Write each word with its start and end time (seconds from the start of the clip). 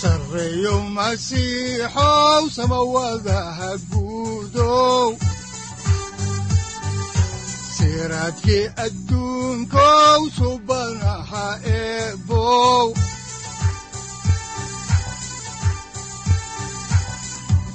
sareyow 0.00 0.80
masiixow 0.96 2.42
samawadaha 2.56 3.70
guudow 3.90 5.08
siraadkii 7.76 8.64
subanaha 10.38 11.46
eebow 11.78 12.86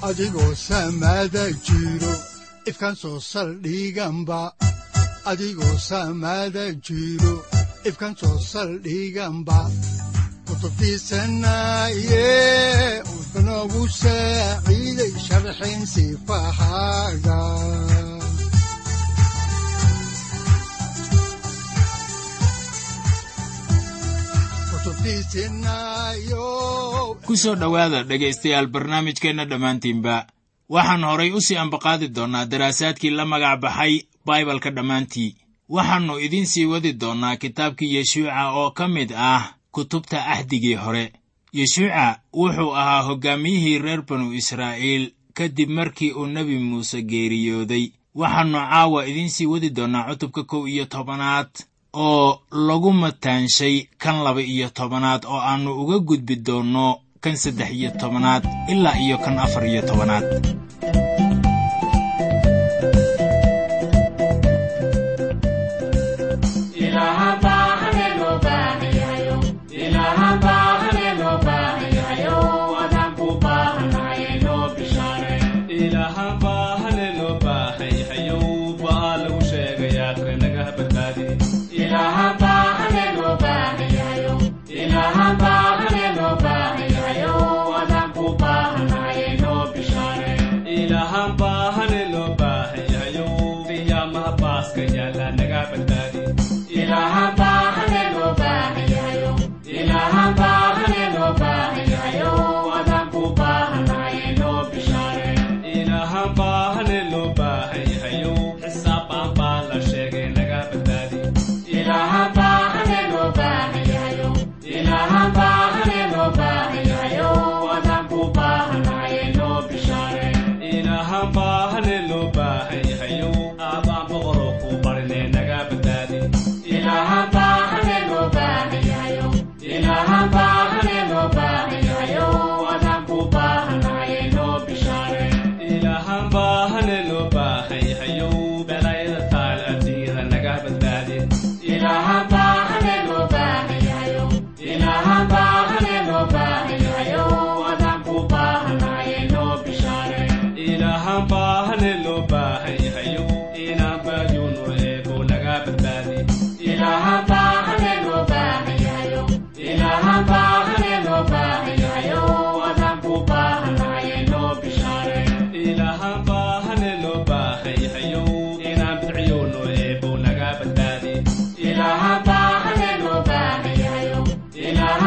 adigoo 0.07 0.53
samada 0.67 1.43
jiro 1.65 2.13
ifkaan 7.89 8.15
soo 8.21 8.37
saldhiganba 8.51 9.59
sifahaaga. 15.85 17.39
Ku 27.25 27.33
soo 27.37 27.55
dhowaada 27.55 28.03
dhegaystayaal 28.03 28.67
barnaamijkeenna 28.67 29.45
dhammaantiinba. 29.45 30.27
Waxaan 30.69 31.03
horay 31.03 31.31
u 31.31 31.41
sii 31.41 31.57
ambaqaadi 31.57 32.07
doonnaa 32.15 32.45
daraasaadkii 32.45 33.09
la 33.09 33.25
magac 33.25 33.59
baxay 33.61 33.93
baibalka 34.25 34.69
dhammaantii. 34.71 35.35
Waxaannu 35.69 36.19
idiin 36.19 36.45
sii 36.47 36.65
wadi 36.65 36.93
doonnaa 36.93 37.35
kitaabkii 37.35 37.95
yeshuuca 37.95 38.51
oo 38.59 38.71
ka 38.71 38.87
mid 38.87 39.11
ah 39.15 39.60
kutubta 39.71 40.25
ahdigii 40.33 40.75
hore. 40.75 41.13
Yeshuuca 41.53 42.19
wuxuu 42.33 42.75
ahaa 42.75 43.01
hoggaamiyihii 43.07 43.77
reer 43.79 44.01
banu 44.07 44.33
israa'iil 44.33 45.11
kadib 45.33 45.69
markii 45.69 46.11
uu 46.13 46.25
nebi 46.27 46.57
muuse 46.59 47.01
geeriyooday. 47.03 47.91
Waxaannu 48.15 48.57
caawa 48.69 49.05
idiin 49.07 49.29
sii 49.29 49.45
wadi 49.45 49.69
doonnaa 49.69 50.03
cutubka 50.09 50.43
kow 50.43 50.67
iyo 50.67 50.85
tobanaad 50.85 51.49
oo 51.93 52.41
lagu 52.51 52.91
mataanshay 52.93 53.75
kan 53.97 54.23
laba 54.23 54.41
iyo 54.41 54.69
tobanaad 54.69 55.25
oo 55.25 55.39
aannu 55.39 55.71
uga 55.81 55.99
gudbi 55.99 56.35
doonno 56.35 56.97
kan 57.21 57.35
saddex 57.37 57.71
iyo 57.71 57.91
tobanaad 57.99 58.43
ilaa 58.71 58.99
iyo 58.99 59.17
kan 59.17 59.39
afar 59.39 59.65
iyo 59.67 59.81
tobanaad 59.81 60.25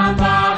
Baba. 0.04 0.53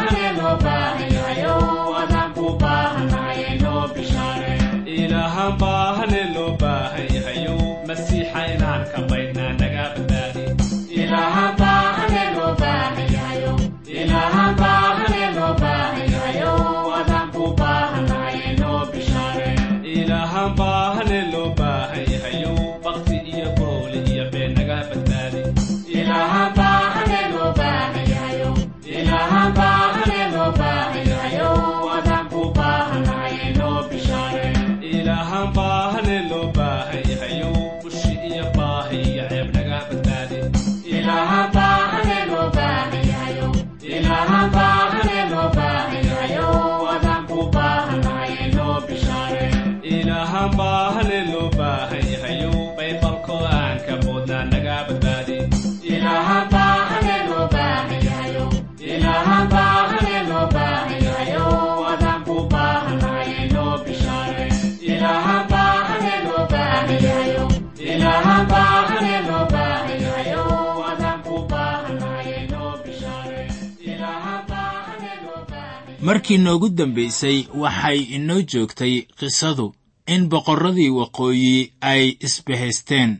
markii 76.01 76.39
noogu 76.39 76.69
dambaysay 76.69 77.39
waxay 77.62 77.98
inoo 78.16 78.41
joogtay 78.51 78.95
qisadu 79.19 79.74
in 80.15 80.28
boqorradii 80.30 80.91
waqooyi 80.98 81.72
ay 81.80 82.04
isbahaysteen 82.27 83.10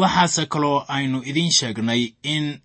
waxaase 0.00 0.46
kaloo 0.46 0.84
aynu 0.88 1.22
idiin 1.30 1.50
sheegnay 1.58 2.02
in 2.22 2.58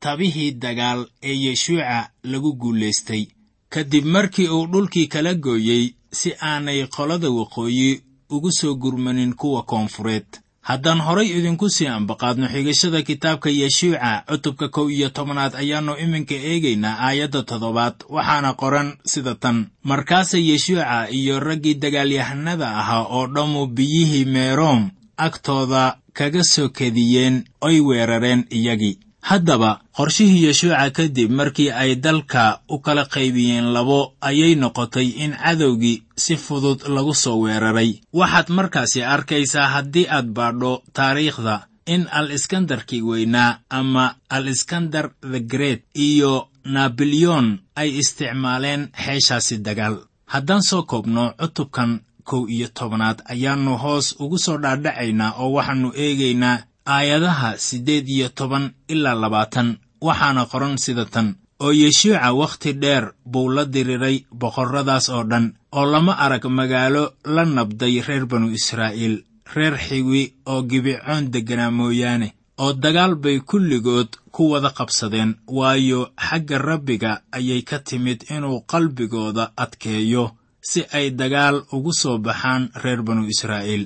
tabihii 0.00 0.50
dagaal 0.62 1.00
ee 1.22 1.34
yeshuuca 1.46 1.98
lagu 2.24 2.52
guulaystay 2.60 3.26
kadib 3.68 4.04
markii 4.04 4.48
uu 4.48 4.66
dhulkii 4.72 5.06
kala 5.06 5.34
gooyey 5.34 5.84
si 6.12 6.32
aanay 6.42 6.86
qolada 6.86 7.30
waqooyi 7.30 8.02
ugu 8.30 8.50
soo 8.52 8.74
gurmanin 8.74 9.34
kuwa 9.34 9.62
koonfureed. 9.62 10.26
Haddaan 10.60 11.00
horay 11.00 11.28
idinku 11.38 11.68
sii 11.70 11.86
ambaqaadno 11.86 12.46
xigashada 12.48 13.02
kitaabka 13.02 13.50
yeshuuca 13.50 14.22
cutubka 14.28 14.68
kow 14.68 14.90
iyo 14.90 15.08
tobanaad 15.08 15.54
ayaannu 15.54 15.94
iminka 16.04 16.34
eegaynaa 16.34 16.98
aayadda 17.06 17.42
toddobaad 17.42 17.94
waxaana 18.08 18.52
qoran 18.54 18.88
sida 19.04 19.34
tan. 19.34 19.66
Markaase 19.82 20.38
yeshuuca 20.50 21.08
iyo 21.10 21.40
raggii 21.40 21.74
dagaalyahanada 21.74 22.68
ahaa 22.80 23.04
oo 23.16 23.26
dhammu 23.26 23.66
biyihii 23.66 24.24
meeroom 24.24 24.90
agtooda 25.16 25.98
kaga 26.12 26.42
soo 26.44 26.68
kediyeen 26.68 27.44
oy 27.60 27.80
weerareen 27.80 28.46
iyagii. 28.50 28.98
Haddaba 29.20 29.80
qorshihii 29.96 30.44
yeshuuca 30.46 30.90
kadib 30.96 31.30
markii 31.30 31.70
ay 31.70 31.94
dalka 31.96 32.60
u 32.68 32.78
kala 32.78 33.04
qaybiyeen 33.14 33.72
labo 33.74 34.14
ayay 34.20 34.54
noqotay 34.54 35.08
in 35.24 35.32
cadowgii 35.42 36.02
si 36.16 36.36
fudud 36.36 36.80
lagu 36.94 37.14
soo 37.14 37.40
weeraray. 37.42 37.90
Waxaad 38.12 38.48
markaasi 38.48 39.02
arkaysaa 39.02 39.66
haddii 39.74 40.06
aad 40.08 40.28
baadho 40.36 40.82
taariikhda 40.92 41.66
in 41.86 42.06
al 42.10 42.30
iskandarkii 42.30 43.02
weynaa 43.02 43.58
ama 43.70 44.14
al 44.28 44.48
iskandar 44.48 45.10
the 45.32 45.40
great 45.40 45.82
iyo 45.94 46.48
nabilyon 46.64 47.58
ay 47.76 47.98
isticmaaleen 47.98 48.88
xeeshaasi 49.04 49.58
dagaal. 49.58 49.96
Haddaan 50.26 50.62
soo 50.62 50.82
koobno 50.82 51.34
cutubkan 51.40 52.00
kow 52.28 52.42
iyo 52.54 52.68
tobanaad 52.78 53.18
ayaannu 53.32 53.72
hoos 53.82 54.06
ugu 54.22 54.38
soo 54.44 54.58
dhaadhacaynaa 54.62 55.30
oo 55.42 55.50
waxaannu 55.56 55.88
eegaynaa 56.04 56.56
aayadaha 56.94 57.50
siddeed 57.66 58.06
iyo 58.08 58.28
toban 58.38 58.64
ilaa 58.92 59.14
labaatan 59.22 59.68
waxaana 60.06 60.42
qoran 60.52 60.76
sida 60.84 61.04
tan. 61.14 61.28
Oo 61.64 61.72
yeshuuca 61.82 62.32
wakhti 62.40 62.72
dheer 62.82 63.04
buu 63.32 63.48
la 63.54 63.64
diriray 63.74 64.16
boqorradaas 64.40 65.06
oo 65.14 65.24
dhan 65.30 65.46
oo 65.78 65.86
lama 65.92 66.12
arag 66.24 66.44
magaalo 66.58 67.04
la 67.34 67.44
nabday 67.44 67.94
reer 68.06 68.24
banu 68.30 68.48
israa'iil 68.58 69.16
reer 69.54 69.74
xiwi 69.86 70.22
oo 70.52 70.62
gibicoon 70.70 71.24
degganaa 71.32 71.70
mooyaane 71.78 72.28
oo 72.62 72.72
dagaal 72.82 73.14
bay 73.22 73.38
kulligood 73.50 74.10
ku 74.34 74.42
wada 74.52 74.70
qabsadeen 74.78 75.30
waayo 75.58 76.00
xagga 76.26 76.58
rabbiga 76.68 77.10
ayay 77.36 77.62
ka 77.68 77.78
timid 77.88 78.20
inuu 78.34 78.60
qalbigooda 78.72 79.44
adkeeyo 79.62 80.24
si 80.68 80.80
ay 80.98 81.06
dagaal 81.20 81.56
ugu 81.74 81.92
soo 82.00 82.18
baxaan 82.26 82.62
reer 82.82 83.00
banu 83.06 83.22
israa'iil 83.34 83.84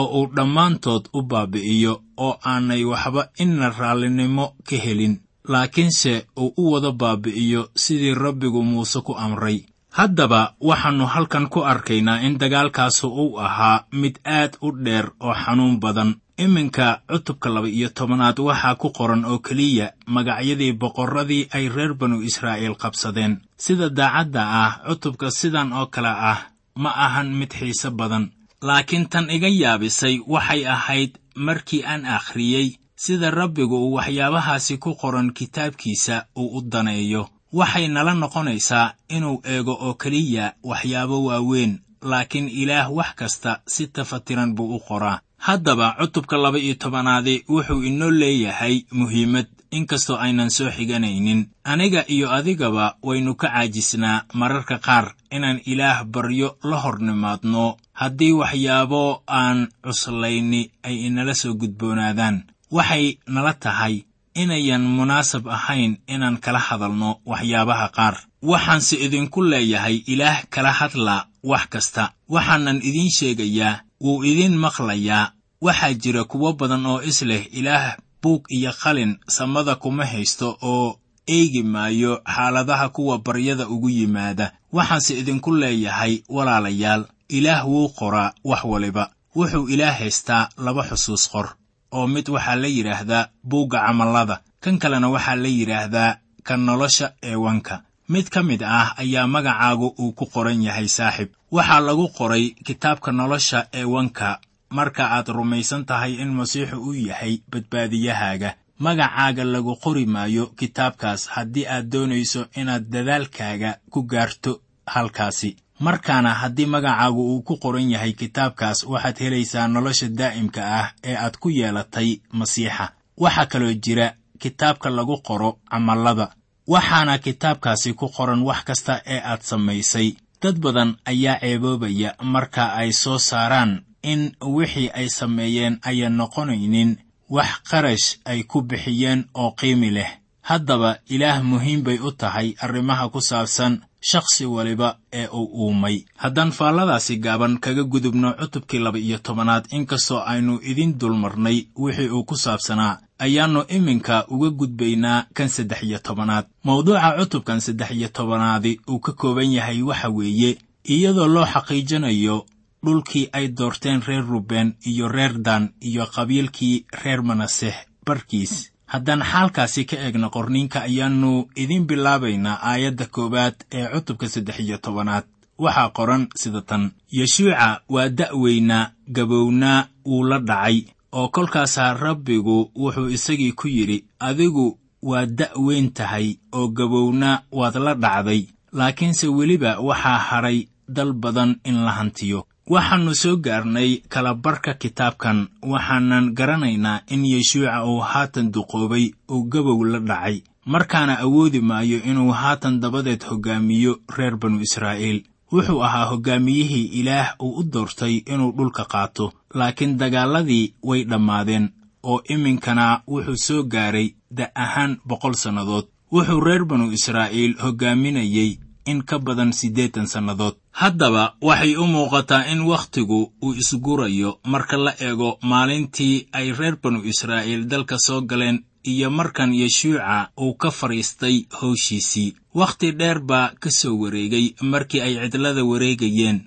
oo 0.00 0.06
uu 0.18 0.26
dhammaantood 0.36 1.04
u 1.18 1.20
baabi'iyo 1.30 1.92
oo 2.26 2.34
aanay 2.50 2.82
waxba 2.90 3.22
inna 3.42 3.66
raallinimo 3.78 4.46
ka 4.68 4.76
helin 4.84 5.14
laakiinse 5.52 6.12
uu 6.42 6.52
u 6.60 6.72
wada 6.72 6.90
baabi'iyo 7.02 7.62
sidii 7.82 8.14
rabbigu 8.24 8.60
muuse 8.70 9.00
ku 9.06 9.12
amray. 9.24 9.58
Haddaba 9.98 10.40
waxaannu 10.68 11.06
halkan 11.14 11.46
ku 11.52 11.60
arkaynaa 11.72 12.20
in 12.26 12.38
dagaalkaasu 12.40 13.06
uu 13.22 13.38
ahaa 13.46 13.84
mid 14.00 14.14
aad 14.24 14.52
u 14.66 14.68
dheer 14.84 15.06
oo 15.20 15.34
xanuun 15.42 15.80
badan 15.82 16.10
iminka 16.38 17.00
cutubka 17.10 17.48
laba 17.50 17.68
iyo 17.68 17.88
tobanaad 17.88 18.38
waxaa 18.38 18.74
ku 18.78 18.88
qoran 18.94 19.24
oo 19.24 19.38
keliya 19.38 19.92
magacyadii 20.06 20.72
boqorradii 20.72 21.48
ay 21.50 21.68
reer 21.68 21.94
banu 21.94 22.22
israa'iil 22.22 22.76
qabsadeen. 22.82 23.40
Sida 23.56 23.88
daacadda 23.90 24.42
ah 24.62 24.72
cutubka 24.88 25.30
sidan 25.30 25.72
oo 25.72 25.86
kale 25.86 26.08
ah 26.08 26.38
ma 26.76 26.90
ahan 26.94 27.34
mid 27.34 27.50
xiise 27.58 27.90
badan. 27.90 28.30
Laakiin 28.62 29.08
tan 29.10 29.30
iga 29.30 29.48
yaabisay 29.48 30.22
waxay 30.26 30.62
ahayd 30.66 31.18
markii 31.34 31.82
aan 31.84 32.06
akhriyey 32.06 32.78
sida 32.96 33.30
rabbigu 33.30 33.76
uu 33.78 33.94
waxyaabahaasi 33.98 34.78
ku 34.78 34.94
qoran 34.94 35.32
kitaabkiisa 35.34 36.26
uu 36.38 36.58
u 36.58 36.62
daneeyo. 36.62 37.28
Waxay 37.52 37.88
nala 37.88 38.14
noqonaysaa 38.14 38.94
inuu 39.08 39.42
eego 39.44 39.74
oo 39.74 39.94
keliya 39.94 40.54
waxyaabo 40.62 41.24
waaweyn 41.24 41.78
laakiin 42.02 42.48
ilaah 42.48 42.92
wax 42.94 43.10
kasta 43.18 43.60
si 43.66 43.86
tafatiran 43.86 44.54
buu 44.54 44.76
u 44.76 44.80
qoraa 44.88 45.18
haddaba 45.38 45.96
cutubka 45.98 46.36
laba 46.36 46.58
iyo 46.58 46.74
tobanaadi 46.74 47.44
wuxuu 47.48 47.82
inoo 47.82 48.10
leeyahay 48.10 48.82
muhiimad 48.92 49.46
inkastoo 49.70 50.16
aynan 50.16 50.50
soo 50.50 50.70
xiganaynin 50.70 51.48
aniga 51.64 52.04
iyo 52.08 52.26
adigaba 52.32 52.96
waynu 53.02 53.34
ka 53.34 53.48
caajisnaa 53.48 54.24
mararka 54.34 54.78
qaar 54.78 55.14
inaan 55.30 55.60
ilaah 55.64 56.04
baryo 56.04 56.56
la 56.64 56.76
hor 56.82 57.00
nimaadno 57.00 57.76
haddii 57.92 58.32
waxyaabo 58.32 59.22
aan 59.28 59.68
cuslayni 59.84 60.70
ay 60.82 60.96
inala 61.06 61.34
soo 61.34 61.54
gudboonaadaan 61.54 62.36
waxay 62.70 63.18
nala 63.26 63.52
tahay 63.54 64.04
inayan 64.34 64.82
munaasab 64.96 65.48
ahayn 65.48 65.98
inaan 66.06 66.36
kala 66.44 66.58
hadalno 66.58 67.20
waxyaabaha 67.26 67.88
qaar. 67.96 68.14
Waxaanse 68.42 68.96
idinku 69.04 69.42
leeyahay 69.42 69.96
ilaah 70.06 70.46
kala 70.50 70.72
hadla 70.72 71.26
wax 71.42 71.64
kasta 71.72 72.12
waxaanan 72.28 72.78
idiin 72.88 73.10
sheegayaa 73.18 73.80
wuu 74.00 74.24
idiin 74.24 74.56
maqlayaa. 74.56 75.32
Waxaa 75.60 75.92
jira 75.94 76.24
kuwo 76.24 76.52
badan 76.52 76.86
oo 76.86 77.00
is 77.02 77.22
leh 77.22 77.46
ilaah 77.52 77.96
buug 78.22 78.42
iyo 78.48 78.72
qalin 78.82 79.18
samada 79.28 79.74
kuma 79.74 80.04
haysto 80.06 80.58
oo 80.62 80.98
eegi 81.26 81.62
maayo 81.62 82.22
xaaladaha 82.34 82.88
kuwa 82.88 83.18
baryada 83.18 83.68
ugu 83.68 83.88
yimaada. 83.90 84.52
Waxaanse 84.72 85.18
idinku 85.18 85.50
leeyahay 85.54 86.22
walaalayaal 86.28 87.04
ilaah 87.28 87.68
wuu 87.68 87.88
qoraa 87.88 88.32
wax 88.44 88.64
waliba. 88.64 89.10
Wuxuu 89.36 89.68
ilaah 89.68 89.98
haystaa 89.98 90.48
laba 90.58 90.82
xusuus 90.88 91.28
qor 91.30 91.48
oo 91.92 92.06
mid 92.06 92.28
waxaa 92.28 92.56
la 92.56 92.66
yidhaahdaa 92.68 93.28
buugga 93.44 93.80
camallada. 93.86 94.40
Kan 94.60 94.78
kalena 94.78 95.08
waxaa 95.08 95.36
la 95.36 95.48
yidhaahdaa 95.48 96.16
kan 96.46 96.60
nolosha 96.64 97.12
eewanka 97.22 97.82
mid 98.08 98.28
ka 98.30 98.42
mid 98.42 98.62
ah 98.62 98.94
ayaa 98.96 99.26
magacaagu 99.26 99.94
uu 99.98 100.12
ku 100.12 100.26
qoran 100.26 100.62
yahay 100.62 100.88
saaxib 100.88 101.28
waxaa 101.50 101.80
lagu 101.80 102.08
qoray 102.18 102.44
kitaabka 102.66 103.12
nolosha 103.12 103.66
eewanka 103.72 104.40
marka 104.70 105.04
aad 105.16 105.28
rumaysan 105.28 105.84
tahay 105.88 106.12
in 106.22 106.30
masiixu 106.38 106.76
uu 106.86 106.94
yahay 106.94 107.34
badbaadiyahaaga 107.50 108.50
magacaaga 108.84 109.44
lagu 109.44 109.74
qori 109.84 110.04
maayo 110.06 110.44
kitaabkaas 110.58 111.22
haddii 111.34 111.66
aad 111.66 111.86
doonayso 111.92 112.46
inaad 112.60 112.84
dadaalkaaga 112.92 113.70
ku 113.90 114.02
gaarto 114.02 114.60
halkaasi. 114.86 115.56
Markaana 115.80 116.34
haddii 116.34 116.66
magacaagu 116.66 117.22
uu 117.34 117.42
ku 117.42 117.56
qoran 117.56 117.90
yahay 117.90 118.12
kitaabkaas 118.12 118.84
waxaad 118.84 119.18
helaysaa 119.18 119.68
nolosha 119.68 120.08
daa'imka 120.08 120.60
ah 120.80 120.88
ee 121.04 121.16
aad 121.16 121.36
ku 121.40 121.48
yeelatay 121.50 122.20
masiixa. 122.32 122.86
Waxaa 123.22 123.46
kaloo 123.46 123.72
jira 123.84 124.12
kitaabka 124.38 124.90
lagu 124.90 125.16
qoro 125.26 125.58
camallada 125.70 126.26
waxaana 126.68 127.18
kitaabkaasi 127.18 127.94
ku 127.94 128.06
qoran 128.16 128.42
wax 128.48 128.60
kasta 128.68 128.94
ee 129.06 129.20
aad 129.24 129.40
samaysay 129.50 130.08
dad 130.42 130.56
badan 130.64 130.90
ayaa 131.04 131.40
ceeboobaya 131.42 132.14
marka 132.22 132.64
ay 132.80 132.92
soo 132.92 133.18
saaraan 133.18 133.72
in 134.02 134.20
wixii 134.56 134.90
ay 134.94 135.08
sameeyeen 135.08 135.74
ayan 135.90 136.14
noqonaynin 136.20 136.90
wax 137.30 137.50
qarash 137.70 138.06
ay 138.24 138.42
ku 138.50 138.62
bixiyeen 138.62 139.20
oo 139.34 139.50
qiimi 139.58 139.90
leh 139.90 140.10
haddaba 140.48 140.90
ilaah 141.14 141.42
muhiim 141.50 141.82
bay 141.86 141.98
u 142.00 142.10
tahay 142.12 142.54
arrimaha 142.64 143.08
ku 143.12 143.20
saabsan 143.20 143.74
shakhsi 144.10 144.44
waliba 144.46 144.96
ee 145.12 145.26
uu 145.38 145.46
uumay. 145.62 145.96
Haddaan 146.16 146.52
faalladaasi 146.58 147.16
gaaban 147.24 147.58
kaga 147.64 147.82
gudubno 147.84 148.32
cutubkii 148.40 148.78
laba 148.78 148.98
iyo 148.98 149.18
tobanaad 149.18 149.64
inkastoo 149.76 150.20
aynu 150.32 150.60
idin 150.70 150.98
dulmarnay 151.00 151.58
wixii 151.76 152.08
uu 152.10 152.24
ku 152.24 152.36
saabsanaa 152.36 152.98
ayaannu 153.18 153.64
iminka 153.76 154.24
uga 154.34 154.48
gudbaynaa 154.50 155.26
kan 155.36 155.48
saddex 155.48 155.82
iyo 155.82 155.98
tobanaad. 155.98 156.46
Mawduuca 156.64 157.16
cutubkan 157.18 157.60
saddex 157.60 157.90
iyo 157.90 158.08
tobanaadi 158.08 158.80
uu 158.90 158.98
ka 159.00 159.12
kooban 159.12 159.52
yahay 159.52 159.82
waxa 159.82 160.08
weeye 160.08 160.58
iyadoo 160.84 161.28
loo 161.34 161.46
xaqiijinayo 161.52 162.46
dhulkii 162.84 163.28
ay 163.32 163.48
doorteen 163.48 164.00
reer 164.06 164.24
ruben 164.24 164.68
iyo 164.90 165.08
reer 165.08 165.34
dan 165.46 165.72
iyo 165.80 166.06
qabiilkii 166.06 166.84
reer 167.02 167.22
manasex 167.22 167.74
barkiis 168.06 168.72
haddaan 168.92 169.22
xaalkaasi 169.30 169.82
ka 169.90 169.96
eegno 170.04 170.28
qorniinka 170.36 170.78
ayaannu 170.88 171.32
idiin 171.62 171.84
bilaabaynaa 171.88 172.56
aayadda 172.70 173.06
koowaad 173.14 173.56
ee 173.78 173.86
cutubka 173.94 174.26
saddex 174.28 174.58
iyo 174.60 174.78
tobanaad. 174.84 175.24
Waxaa 175.64 175.90
qoran 175.96 176.22
sida 176.40 176.60
tan 176.68 176.82
yeshuuca 177.18 177.68
waa 177.94 178.08
da'weynaa 178.18 178.90
gabownaa 179.16 179.86
wuu 180.06 180.24
la 180.30 180.38
dhacay 180.48 180.76
oo 181.12 181.28
kolkaasaa 181.28 181.94
rabbigu 181.94 182.70
wuxuu 182.82 183.08
isagii 183.16 183.52
ku 183.52 183.68
yidhi 183.68 184.04
adigu 184.28 184.78
waa 185.02 185.26
da'weyn 185.26 185.90
tahay 185.98 186.26
oo 186.52 186.68
gabownaa 186.68 187.42
waad 187.58 187.76
la 187.86 187.94
dhacday 187.94 188.42
laakiinse 188.72 189.26
weliba 189.38 189.70
waxaa 189.88 190.18
hadhay 190.28 190.58
dal 190.88 191.12
badan 191.12 191.50
in 191.64 191.76
la 191.84 191.92
hantiyo 191.98 192.46
waxaannu 192.72 193.14
soo 193.14 193.36
gaarnay 193.36 193.90
kalabarka 194.12 194.74
kitaabkan 194.74 195.48
waxaanan 195.62 196.34
garanaynaa 196.38 197.00
in 197.14 197.24
yeshuuca 197.24 197.84
uu 197.90 198.00
haatan 198.00 198.52
duqoobay 198.54 199.04
uu 199.32 199.44
gabow 199.52 199.80
la 199.84 199.98
dhacay. 200.00 200.42
Markaana 200.66 201.14
awoodi 201.24 201.60
maayo 201.60 201.98
inuu 202.10 202.32
haatan 202.32 202.80
dabadeed 202.80 203.22
hoggaamiyo 203.28 203.92
reer 204.16 204.36
banu 204.36 204.60
israa'iil. 204.60 205.24
Wuxuu 205.52 205.80
ahaa 205.84 206.06
hoggaamiyihii 206.10 206.90
ilaah 207.00 207.28
uu 207.40 207.56
u 207.60 207.62
doortay 207.72 208.14
inuu 208.32 208.52
dhulka 208.56 208.84
qaato 208.84 209.32
laakiin 209.54 209.96
dagaalladii 210.00 210.74
way 210.82 211.04
dhammaadeen 211.04 211.70
oo 212.02 212.20
iminkana 212.28 213.00
wuxuu 213.08 213.36
soo 213.46 213.62
gaaray 213.62 214.08
da' 214.30 214.52
ahaan 214.54 214.98
boqol 215.08 215.34
sannadood. 215.34 215.86
Wuxuu 216.12 216.40
reer 216.40 216.64
banu 216.64 216.92
israa'iil 216.92 217.56
hoggaaminayey 217.64 218.58
in 218.90 219.02
ka 219.08 219.16
badan 219.18 219.52
siddeetan 219.58 220.06
sannadood. 220.12 220.54
Haddaba 220.80 221.24
waxay 221.48 221.72
u 221.76 221.84
muuqataa 221.94 222.46
in 222.52 222.60
wakhtigu 222.70 223.20
uu 223.44 223.54
isgurayo 223.62 224.30
marka 224.52 224.76
la 224.84 224.92
eego 225.06 225.30
maalintii 225.50 226.16
ay 226.38 226.52
reer 226.58 226.76
banu 226.82 227.00
israa'iil 227.12 227.62
dalka 227.70 227.96
soo 228.06 228.20
galeen 228.30 228.58
iyo 228.92 229.08
markan 229.10 229.52
yeshuuca 229.60 230.30
uu 230.42 230.54
ka 230.60 230.70
fadhiistay 230.78 231.36
howshiisii 231.60 232.34
wakhti 232.60 232.88
dheer 232.98 233.18
baa 233.20 233.48
ka 233.62 233.70
soo 233.70 233.94
wareegay 234.02 234.46
markii 234.72 235.00
ay 235.06 235.14
cidlada 235.30 235.62
wareegayeen 235.70 236.38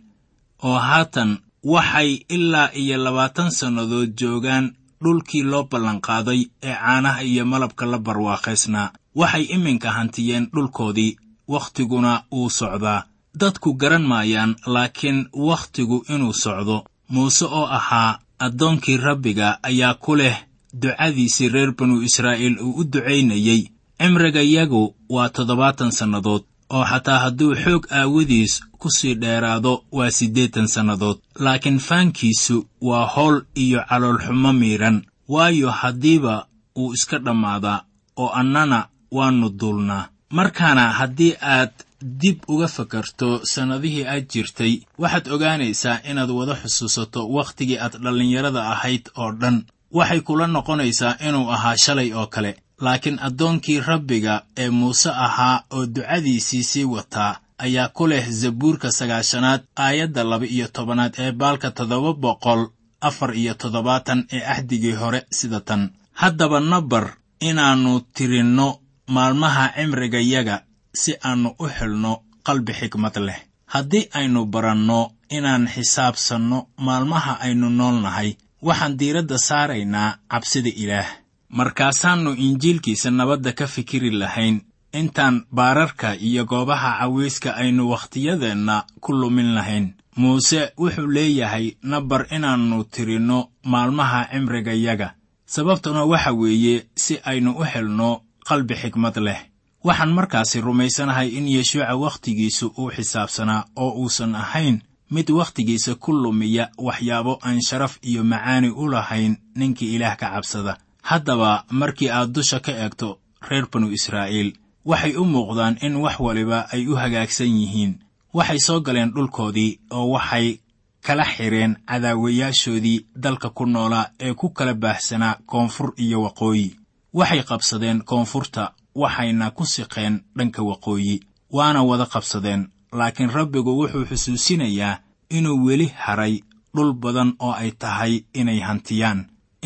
oo 0.64 0.80
haatan 0.90 1.32
waxay 1.74 2.12
ilaa 2.36 2.70
iyo 2.82 2.98
labaatan 3.06 3.52
sannadood 3.52 4.12
joogaan 4.20 4.66
dhulkii 5.04 5.44
loo 5.52 5.64
ballanqaaday 5.72 6.42
ee 6.64 6.76
caanaha 6.82 7.22
iyo 7.24 7.44
malabka 7.46 7.86
la 7.86 7.98
barwaaqaysnaa. 8.06 8.94
Waxay 9.16 9.44
iminka 9.56 9.90
hantiyeen 9.98 10.46
dhulkoodii 10.54 11.18
wakhtiguna 11.54 12.24
wuu 12.32 12.50
socdaa. 12.50 13.04
Dadku 13.40 13.74
garan 13.74 14.04
maayaan 14.12 14.56
laakiin 14.74 15.20
wakhtigu 15.48 15.98
inuu 16.14 16.34
socdo. 16.34 16.78
Muuse 17.10 17.46
oo 17.46 17.66
ahaa 17.78 18.20
addoonkii 18.40 18.98
rabbiga 18.98 19.48
ayaa 19.64 19.94
ku 19.94 20.16
leh 20.16 20.38
ducadiisii 20.82 21.50
reer 21.54 21.72
banu 21.78 22.02
israa'iil 22.08 22.56
uu 22.66 22.74
u 22.80 22.84
ducaynayey 22.84 23.62
cimrigayagu 24.00 24.96
waa 25.10 25.30
toddobaatan 25.36 25.92
sannadood 25.92 26.44
oo 26.76 26.84
xataa 26.92 27.20
hadduu 27.24 27.56
xoog 27.64 27.84
aawadiis 28.00 28.54
ku 28.80 28.88
sii 28.98 29.16
dheeraado 29.22 29.74
waa 29.92 30.12
siddeetan 30.18 30.68
sannadood. 30.68 31.18
Laakiin 31.40 31.80
faankiisu 31.88 32.58
waa 32.82 33.06
howl 33.16 33.42
iyo 33.64 33.80
caloolxumo 33.90 34.54
miidhan 34.54 34.98
waayo 35.34 35.72
haddiiba 35.72 36.46
uu 36.80 36.94
iska 36.94 37.18
dhammaadaa 37.26 37.84
oo 38.22 38.30
annana 38.40 38.80
waannu 39.12 39.50
duulnaa 39.60 40.06
markaana 40.32 40.90
haddii 41.00 41.34
aad 41.42 41.72
dib 42.02 42.38
uga 42.48 42.68
fakarto 42.68 43.30
sannadihii 43.54 44.06
aad 44.14 44.26
jirtay 44.34 44.74
waxaad 45.02 45.28
ogaanaysaa 45.36 46.00
inaad 46.10 46.30
wada 46.40 46.56
xusuusato 46.62 47.28
wakhtigii 47.38 47.78
aad 47.80 47.94
dhallinyarada 48.04 48.62
ahayd 48.74 49.06
oo 49.18 49.32
dhan. 49.42 49.58
Waxay 49.98 50.22
kula 50.28 50.48
noqonaysaa 50.48 51.16
inuu 51.28 51.50
ahaa 51.56 51.78
shalay 51.84 52.10
oo 52.14 52.28
kale 52.28 52.52
laakiin 52.82 53.20
addoonkii 53.28 53.80
rabbiga 53.90 54.34
ee 54.58 54.70
muuse 54.70 55.10
ahaa 55.10 55.64
oo 55.76 55.86
ducadiisii 55.96 56.64
sii 56.64 56.84
wataa 56.84 57.40
ayaa 57.58 57.90
ku 57.90 58.08
leh 58.08 58.26
zabuurka 58.42 58.92
sagaashanaad 58.92 59.62
aayadda 59.76 60.24
laba-iyo 60.24 60.68
tobanaad 60.76 61.14
ee 61.18 61.32
baalka 61.32 61.72
toddoba 61.72 62.14
boqol 62.14 62.62
afar 63.02 63.32
iyo 63.42 63.54
toddobaatan 63.54 64.26
ee 64.36 64.44
axdigii 64.54 64.92
hore 65.02 65.20
sida 65.38 65.60
tan. 65.60 65.90
Haddaba 66.14 66.60
nabar 66.60 67.06
inaannu 67.40 68.00
tirinno 68.16 68.68
maalmaha 69.16 69.66
cimrigayaga 69.76 70.56
si 71.02 71.12
aannu 71.28 71.50
u 71.60 71.66
helno 71.78 72.14
qalbi 72.48 72.74
xikmad 72.80 73.16
leh. 73.28 73.40
Haddii 73.74 74.06
aynu 74.20 74.46
baranno 74.54 75.00
inaan 75.38 75.68
xisaabsanno 75.74 76.60
maalmaha 76.86 77.34
aynu 77.46 77.68
nool 77.80 77.98
nahay 78.06 78.30
waxaan 78.68 78.94
diiradda 79.00 79.38
saaraynaa 79.48 80.10
cabsida 80.32 80.72
ilaah. 80.84 81.10
Markaasaannu 81.58 82.32
injiilkiisa 82.46 83.12
nabadda 83.12 83.52
ka 83.60 83.68
fikiri 83.68 84.12
lahayn 84.22 84.62
intaan 85.00 85.36
baararka 85.52 86.16
iyo 86.28 86.46
goobaha 86.46 86.90
cawayska 87.00 87.50
aynu 87.62 87.90
wakhtiyadeenna 87.92 88.76
ku 89.04 89.12
lumin 89.14 89.50
lahayn. 89.56 89.94
Muuse 90.16 90.72
wuxuu 90.78 91.08
leeyahay 91.16 91.66
nabar 91.84 92.26
inaannu 92.36 92.84
tirinno 92.84 93.40
maalmaha 93.64 94.28
cimrigayaga 94.32 95.14
sababtuna 95.46 96.04
waxa 96.12 96.32
weeye 96.34 96.88
si 96.96 97.20
aynu 97.24 97.52
u 97.60 97.64
helno 97.64 98.22
qalbi 98.48 98.76
xikmad 98.76 99.18
leh. 99.18 99.40
Waxaan 99.84 100.14
markaasi 100.14 100.62
rumaysanahay 100.62 101.28
in 101.38 101.48
yeshuuca 101.48 101.96
wakhtigiisu 101.96 102.74
uu 102.78 102.92
xisaabsanaa 102.96 103.66
oo 103.76 103.92
uusan 104.02 104.36
ahayn 104.36 104.82
mid 105.12 105.30
wakhtigiisa 105.30 105.96
ku 105.96 106.12
lumiya 106.14 106.70
waxyaabo 106.78 107.40
aan 107.44 107.62
sharaf 107.62 107.98
iyo 108.02 108.24
macaani 108.24 108.70
u 108.70 108.88
lahayn 108.90 109.38
ninkii 109.56 109.96
ilaah 109.96 110.16
ka 110.18 110.30
cabsada. 110.34 110.78
Haddaba 111.02 111.64
markii 111.72 112.10
aad 112.10 112.30
dusha 112.34 112.60
ka 112.60 112.72
eegto 112.72 113.20
reer 113.50 113.66
banu 113.72 113.90
israa'iil 113.92 114.54
waxay 114.86 115.16
u 115.18 115.26
muuqdaan 115.26 115.78
in 115.82 115.96
wax 115.96 116.20
waliba 116.20 116.68
ay 116.74 116.88
u 116.88 116.96
hagaagsan 116.96 117.50
yihiin. 117.60 118.00
Waxay 118.34 118.60
soo 118.60 118.80
galeen 118.82 119.12
dhulkoodii 119.14 119.80
oo 119.92 120.10
waxay 120.14 120.60
kala 121.02 121.26
xidheen 121.26 121.76
cadaawayaashoodii 121.90 123.06
dalka 123.16 123.50
ku 123.50 123.66
noolaa 123.66 124.10
ee 124.20 124.34
ku 124.34 124.50
kala 124.50 124.74
baahsanaa 124.74 125.36
koonfur 125.46 125.94
iyo 125.98 126.22
waqooyi 126.22 126.76
waxay 127.14 127.44
qabsadeen 127.50 128.00
koonfurta 128.10 128.64
waxayna 129.02 129.52
ku 129.52 129.64
siqeen 129.66 130.14
dhanka 130.38 130.62
waqooyi 130.70 131.16
waana 131.56 131.82
wada 131.90 132.06
qabsadeen 132.14 132.62
laakiin 133.00 133.30
rabbigu 133.38 133.72
wuxuu 133.80 134.06
xusuusinayaa 134.10 135.00
inuu 135.38 135.66
weli 135.66 135.88
haray 136.04 136.36
dhul 136.76 136.94
badan 136.94 137.30
oo 137.40 137.52
ay 137.52 137.72
tahay 137.72 138.14
inay 138.34 138.60
hantiyaan. 138.68 139.20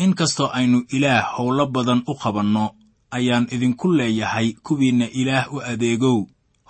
Inkastoo 0.04 0.50
aynu 0.58 0.78
ilaah 0.96 1.24
howlo 1.38 1.66
badan 1.66 2.02
u 2.06 2.14
qabanno 2.22 2.64
ayaan 3.10 3.46
idinku 3.54 3.88
leeyahay 3.98 4.48
kuwiinna 4.66 5.06
ilaah 5.20 5.46
u 5.54 5.60
adeegow. 5.72 6.18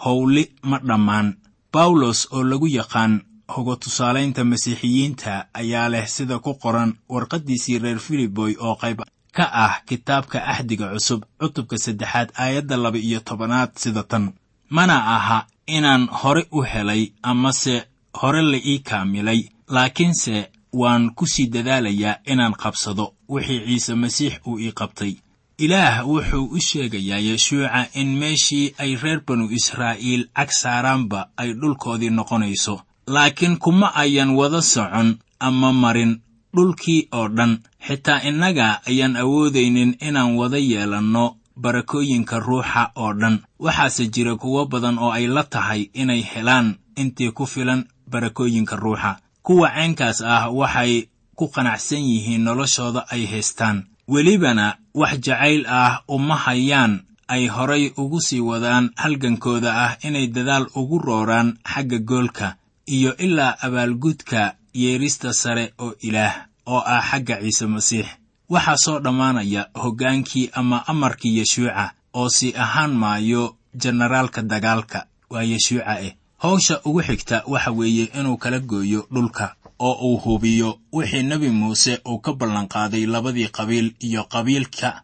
Howli 0.04 0.44
ma 0.62 0.78
dhammaan. 0.88 1.28
Bawlos 1.72 2.28
oo 2.32 2.44
lagu 2.44 2.66
yaqaan 2.78 3.20
hoga 3.54 3.76
tusaalaynta 3.76 4.44
masiixiyiinta 4.44 5.32
ayaa 5.60 5.88
leh 5.88 6.06
sida 6.08 6.38
ku 6.38 6.54
qoran 6.62 6.90
warqaddiisii 7.08 7.78
reer 7.78 7.98
filiboy 7.98 8.52
oo 8.60 8.74
qayb 8.82 9.00
ka 9.36 9.44
ah 9.64 9.74
kitaabka 9.88 10.38
axdiga 10.52 10.86
cusub 10.92 11.20
cutubka 11.40 11.76
saddexaad 11.84 12.28
aayadda 12.42 12.76
laba 12.76 12.98
iyo 12.98 13.20
tobanaad 13.20 13.70
sida 13.82 14.02
tan. 14.02 14.24
Mana 14.70 14.96
aha 15.16 15.38
inaan 15.76 16.04
hore 16.20 16.42
u 16.52 16.62
helay 16.62 17.02
amase 17.22 17.74
hore 18.20 18.42
la 18.42 18.58
ii 18.58 18.78
kaamilay 18.88 19.40
laakiinse 19.74 20.50
waan 20.72 21.10
ku 21.16 21.26
sii 21.26 21.46
dadaalayaa 21.54 22.16
inaan 22.32 22.54
qabsado 22.62 23.06
wixii 23.28 23.60
ciise 23.66 23.94
masiix 23.94 24.34
uu 24.46 24.58
ii 24.58 24.72
qabtay. 24.72 25.12
Ilaah 25.58 26.04
wuxuu 26.08 26.44
u 26.56 26.58
sheegayaa 26.60 27.18
yeshuuca 27.28 27.86
in 28.00 28.08
meeshii 28.20 28.74
ay 28.78 28.96
reer 29.02 29.20
banu 29.26 29.48
israa'iil 29.58 30.22
cag 30.36 30.50
saaraanba 30.50 31.20
ay 31.36 31.50
dhulkoodii 31.60 32.10
noqonayso. 32.10 32.80
Laakiin 33.14 33.56
kuma 33.58 33.94
ayan 33.94 34.30
wada 34.38 34.62
socon 34.62 35.18
ama 35.40 35.72
marin 35.72 36.20
dhulkii 36.56 37.08
oo 37.12 37.28
dhan. 37.28 37.58
Xitaa 37.86 38.20
innaga 38.28 38.80
ayaan 38.88 39.16
awoodaynin 39.16 39.96
inaan 40.00 40.36
wada 40.36 40.58
yeelanno 40.58 41.36
barakooyinka 41.62 42.38
ruuxa 42.40 42.90
oo 42.96 43.12
dhan. 43.20 43.38
Waxaase 43.58 44.06
jira 44.14 44.36
kuwo 44.36 44.64
badan 44.66 44.98
oo 44.98 45.10
ay 45.12 45.26
la 45.26 45.42
tahay 45.44 45.90
inay 45.94 46.22
helaan 46.22 46.74
intii 46.96 47.30
ku 47.32 47.46
filan 47.46 47.84
barakooyinka 48.10 48.76
ruuxa. 48.76 49.16
Kuwa 49.42 49.68
caynkaas 49.70 50.20
ah 50.22 50.50
waxay 50.50 51.08
ku 51.36 51.48
qanacsan 51.54 52.02
yihiin 52.10 52.42
noloshooda 52.44 53.06
ay 53.10 53.26
haystaan. 53.26 53.84
Welibana 54.08 54.76
wax 54.94 55.18
jacayl 55.20 55.66
ah 55.68 56.02
uma 56.08 56.36
hayaan 56.36 57.02
ay 57.28 57.46
horay 57.48 57.90
ugu 57.96 58.20
sii 58.20 58.40
wadaan 58.40 58.90
halgankooda 58.96 59.70
ah 59.84 59.92
inay 60.06 60.26
dadaal 60.26 60.66
ugu 60.74 60.98
rooraan 60.98 61.58
xagga 61.72 61.98
goolka 61.98 62.56
iyo 62.86 63.16
ilaa 63.16 63.56
abaalgudka 63.66 64.54
yeerista 64.82 65.32
sare 65.32 65.64
oo 65.84 65.92
ilaah 66.08 66.34
oo 66.66 66.82
ah 66.94 67.02
xagga 67.10 67.36
ciise 67.42 67.66
masiix. 67.74 68.06
Waxaa 68.52 68.76
soo 68.84 68.98
dhammaanaya 69.04 69.62
hoggaankii 69.82 70.50
ama 70.60 70.78
amarkii 70.92 71.36
yeshuuca 71.38 71.84
oo 72.14 72.28
sii 72.36 72.52
ahaan 72.64 72.92
maayo 73.02 73.56
jenaraalka 73.82 74.42
dagaalka 74.42 74.98
waa 75.30 75.42
yeshuuca 75.52 75.94
eh. 76.06 76.12
Howsha 76.42 76.80
ugu 76.84 77.02
xigta 77.02 77.42
waxa 77.52 77.70
weeye 77.78 78.04
inuu 78.18 78.36
kala 78.36 78.58
gooyo 78.60 79.00
dhulka 79.14 79.54
oo 79.78 79.94
uu 80.08 80.16
hubiyo 80.24 80.78
wixii 80.92 81.22
nebi 81.22 81.48
muuse 81.50 82.00
uu 82.08 82.18
ka 82.18 82.32
ballanqaaday 82.32 83.06
labadii 83.06 83.48
qabiil 83.48 83.94
iyo 84.06 84.24
qabiilka 84.24 85.02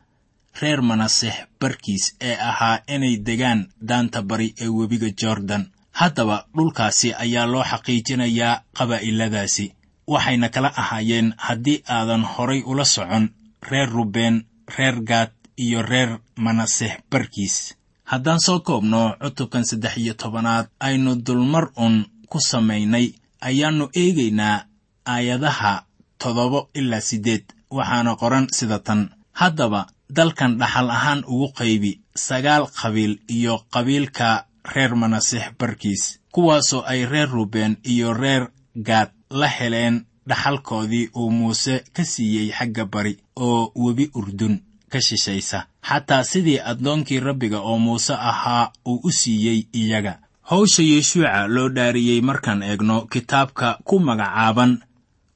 reer 0.60 0.82
manasex 0.82 1.34
barkiis 1.60 2.04
ee 2.20 2.36
ahaa 2.50 2.78
inay 2.94 3.16
degaan 3.16 3.60
daanta 3.88 4.22
bari 4.22 4.54
ee 4.60 4.68
webiga 4.68 5.08
jordan 5.20 5.64
haddaba 6.00 6.36
dhulkaasi 6.56 7.08
ayaa 7.24 7.46
loo 7.52 7.64
xaqiijinayaa 7.70 8.60
qabaa'iladaasi. 8.78 9.66
Waxayna 10.12 10.48
kala 10.54 10.70
ahaayeen 10.82 11.28
haddii 11.46 11.82
aadan 11.96 12.24
horay 12.32 12.60
ula 12.70 12.84
socon 12.84 13.24
reer 13.70 13.88
rubeen 13.96 14.36
reer 14.76 14.96
gaad 15.10 15.30
iyo 15.64 15.82
reer 15.82 16.10
manasex 16.36 16.92
barkiis. 17.10 17.56
Haddaan 18.10 18.40
soo 18.40 18.60
koobno 18.60 19.00
cutubkan 19.22 19.64
saddex 19.64 19.94
iyo 19.96 20.14
tobanaad 20.14 20.66
aynu 20.80 21.16
dulmar 21.26 21.66
un 21.76 21.94
ku 22.30 22.38
samaynay. 22.40 23.06
Ayaannu 23.40 23.88
eegaynaa 23.94 24.64
aayadaha 25.06 25.72
toddoba 26.18 26.60
ilaa 26.74 27.00
siddeed. 27.00 27.44
Waxaana 27.70 28.16
qoran 28.16 28.46
sida 28.56 28.78
tan. 28.78 29.00
Haddaba 29.32 29.86
dalkan 30.16 30.58
dhaxal 30.60 30.90
ahaan 30.90 31.20
ugu 31.32 31.48
qaybi 31.58 31.92
sagaal 32.26 32.64
qabiil 32.80 33.14
iyo 33.36 33.54
qabiilka 33.74 34.28
reer 34.64 34.96
manasix 34.96 35.42
barkiis 35.58 36.20
kuwaasoo 36.32 36.82
ay 36.86 37.06
reer 37.06 37.28
ruben 37.28 37.76
iyo 37.82 38.12
reer 38.12 38.48
gaad 38.76 39.10
la 39.30 39.48
heleen 39.48 40.04
dhaxalkoodii 40.28 41.08
uu 41.16 41.30
muuse 41.30 41.84
ka 41.92 42.04
siiyey 42.04 42.50
xagga 42.52 42.84
bari 42.84 43.18
oo 43.36 43.72
webi 43.74 44.10
urdun 44.14 44.60
ka 44.90 45.00
shishaysa 45.00 45.66
xataa 45.88 46.24
sidii 46.24 46.58
addoonkii 46.70 47.20
rabbiga 47.20 47.58
oo 47.60 47.78
muuse 47.78 48.14
ahaa 48.14 48.72
uu 48.86 49.00
u 49.04 49.10
siiyey 49.10 49.66
iyaga. 49.72 50.18
Howsha 50.50 50.82
yeshuuca 50.82 51.46
loo 51.48 51.68
dhaariyey 51.68 52.20
markaan 52.20 52.62
eegno 52.62 53.00
kitaabka 53.12 53.78
ku 53.84 53.98
magacaaban 54.00 54.78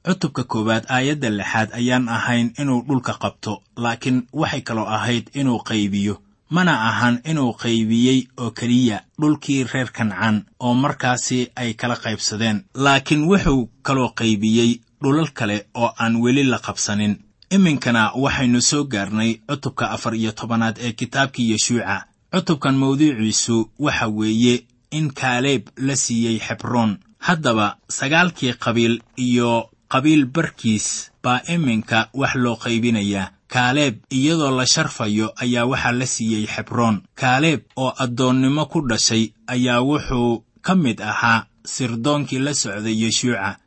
cutubka 0.05 0.43
koowaad 0.43 0.85
aayadda 0.89 1.29
lixaad 1.29 1.69
ayaan 1.73 2.09
ahayn 2.09 2.51
inuu 2.59 2.81
dhulka 2.87 3.13
qabto 3.21 3.63
laakiin 3.77 4.27
waxay 4.33 4.61
kaloo 4.61 4.85
ahayd 4.87 5.25
inuu 5.33 5.59
qaybiyo 5.67 6.15
mana 6.49 6.73
ahan 6.89 7.21
inuu 7.25 7.53
qaybiyey 7.53 8.19
oo 8.37 8.51
keliya 8.51 9.01
dhulkii 9.21 9.63
reer 9.63 9.89
kancaan 9.91 10.45
oo 10.59 10.73
markaasi 10.73 11.51
ay 11.55 11.73
kala 11.73 11.95
qaybsadeen. 11.95 12.63
Laakiin 12.73 13.23
wuxuu 13.29 13.69
kaloo 13.81 14.09
qaybiyey 14.19 14.79
dhulal 15.03 15.29
kale 15.33 15.65
oo 15.73 15.93
aan 15.99 16.15
weli 16.23 16.43
la 16.43 16.59
qabsanin. 16.59 17.17
Iminkana 17.51 18.11
waxaynu 18.15 18.61
soo 18.61 18.83
gaarnay 18.83 19.31
cutubka 19.49 19.89
afar 19.91 20.13
iyo 20.15 20.31
tobanaad 20.31 20.77
ee 20.79 20.91
kitaabkii 20.91 21.51
yeshuuca. 21.51 22.05
Cutubkan 22.33 22.75
mawduuciisu 22.75 23.71
waxa 23.79 24.07
weeye 24.07 24.63
in 24.91 25.11
kaaleeb 25.13 25.67
la 25.77 25.95
siiyey 25.95 26.39
xebroon 26.39 26.97
haddaba 27.19 27.77
sagaalkii 27.89 28.53
qabiil 28.53 29.01
iyo 29.17 29.69
qabiil 29.87 30.25
barkiis 30.25 31.11
baa 31.23 31.41
iminka 31.53 32.09
wax 32.13 32.35
loo 32.35 32.55
qaybinayaa 32.55 33.31
kaaleeb 33.53 33.95
iyadoo 34.11 34.51
la 34.57 34.65
sharfayo 34.65 35.27
ayaa 35.43 35.65
waxaa 35.71 35.91
la 35.99 36.05
siiyey 36.05 36.45
xebroon 36.53 37.01
kaaleeb 37.21 37.61
oo 37.75 37.93
addoonnimo 38.03 38.65
ku 38.71 38.81
dhashay 38.89 39.23
ayaa 39.47 39.81
wuxuu 39.89 40.43
ka 40.61 40.75
mid 40.75 40.99
ahaa 41.01 41.45
sirdoonkii 41.65 42.39
la 42.39 42.53
socday 42.53 42.95
yeshuuca 43.03 43.57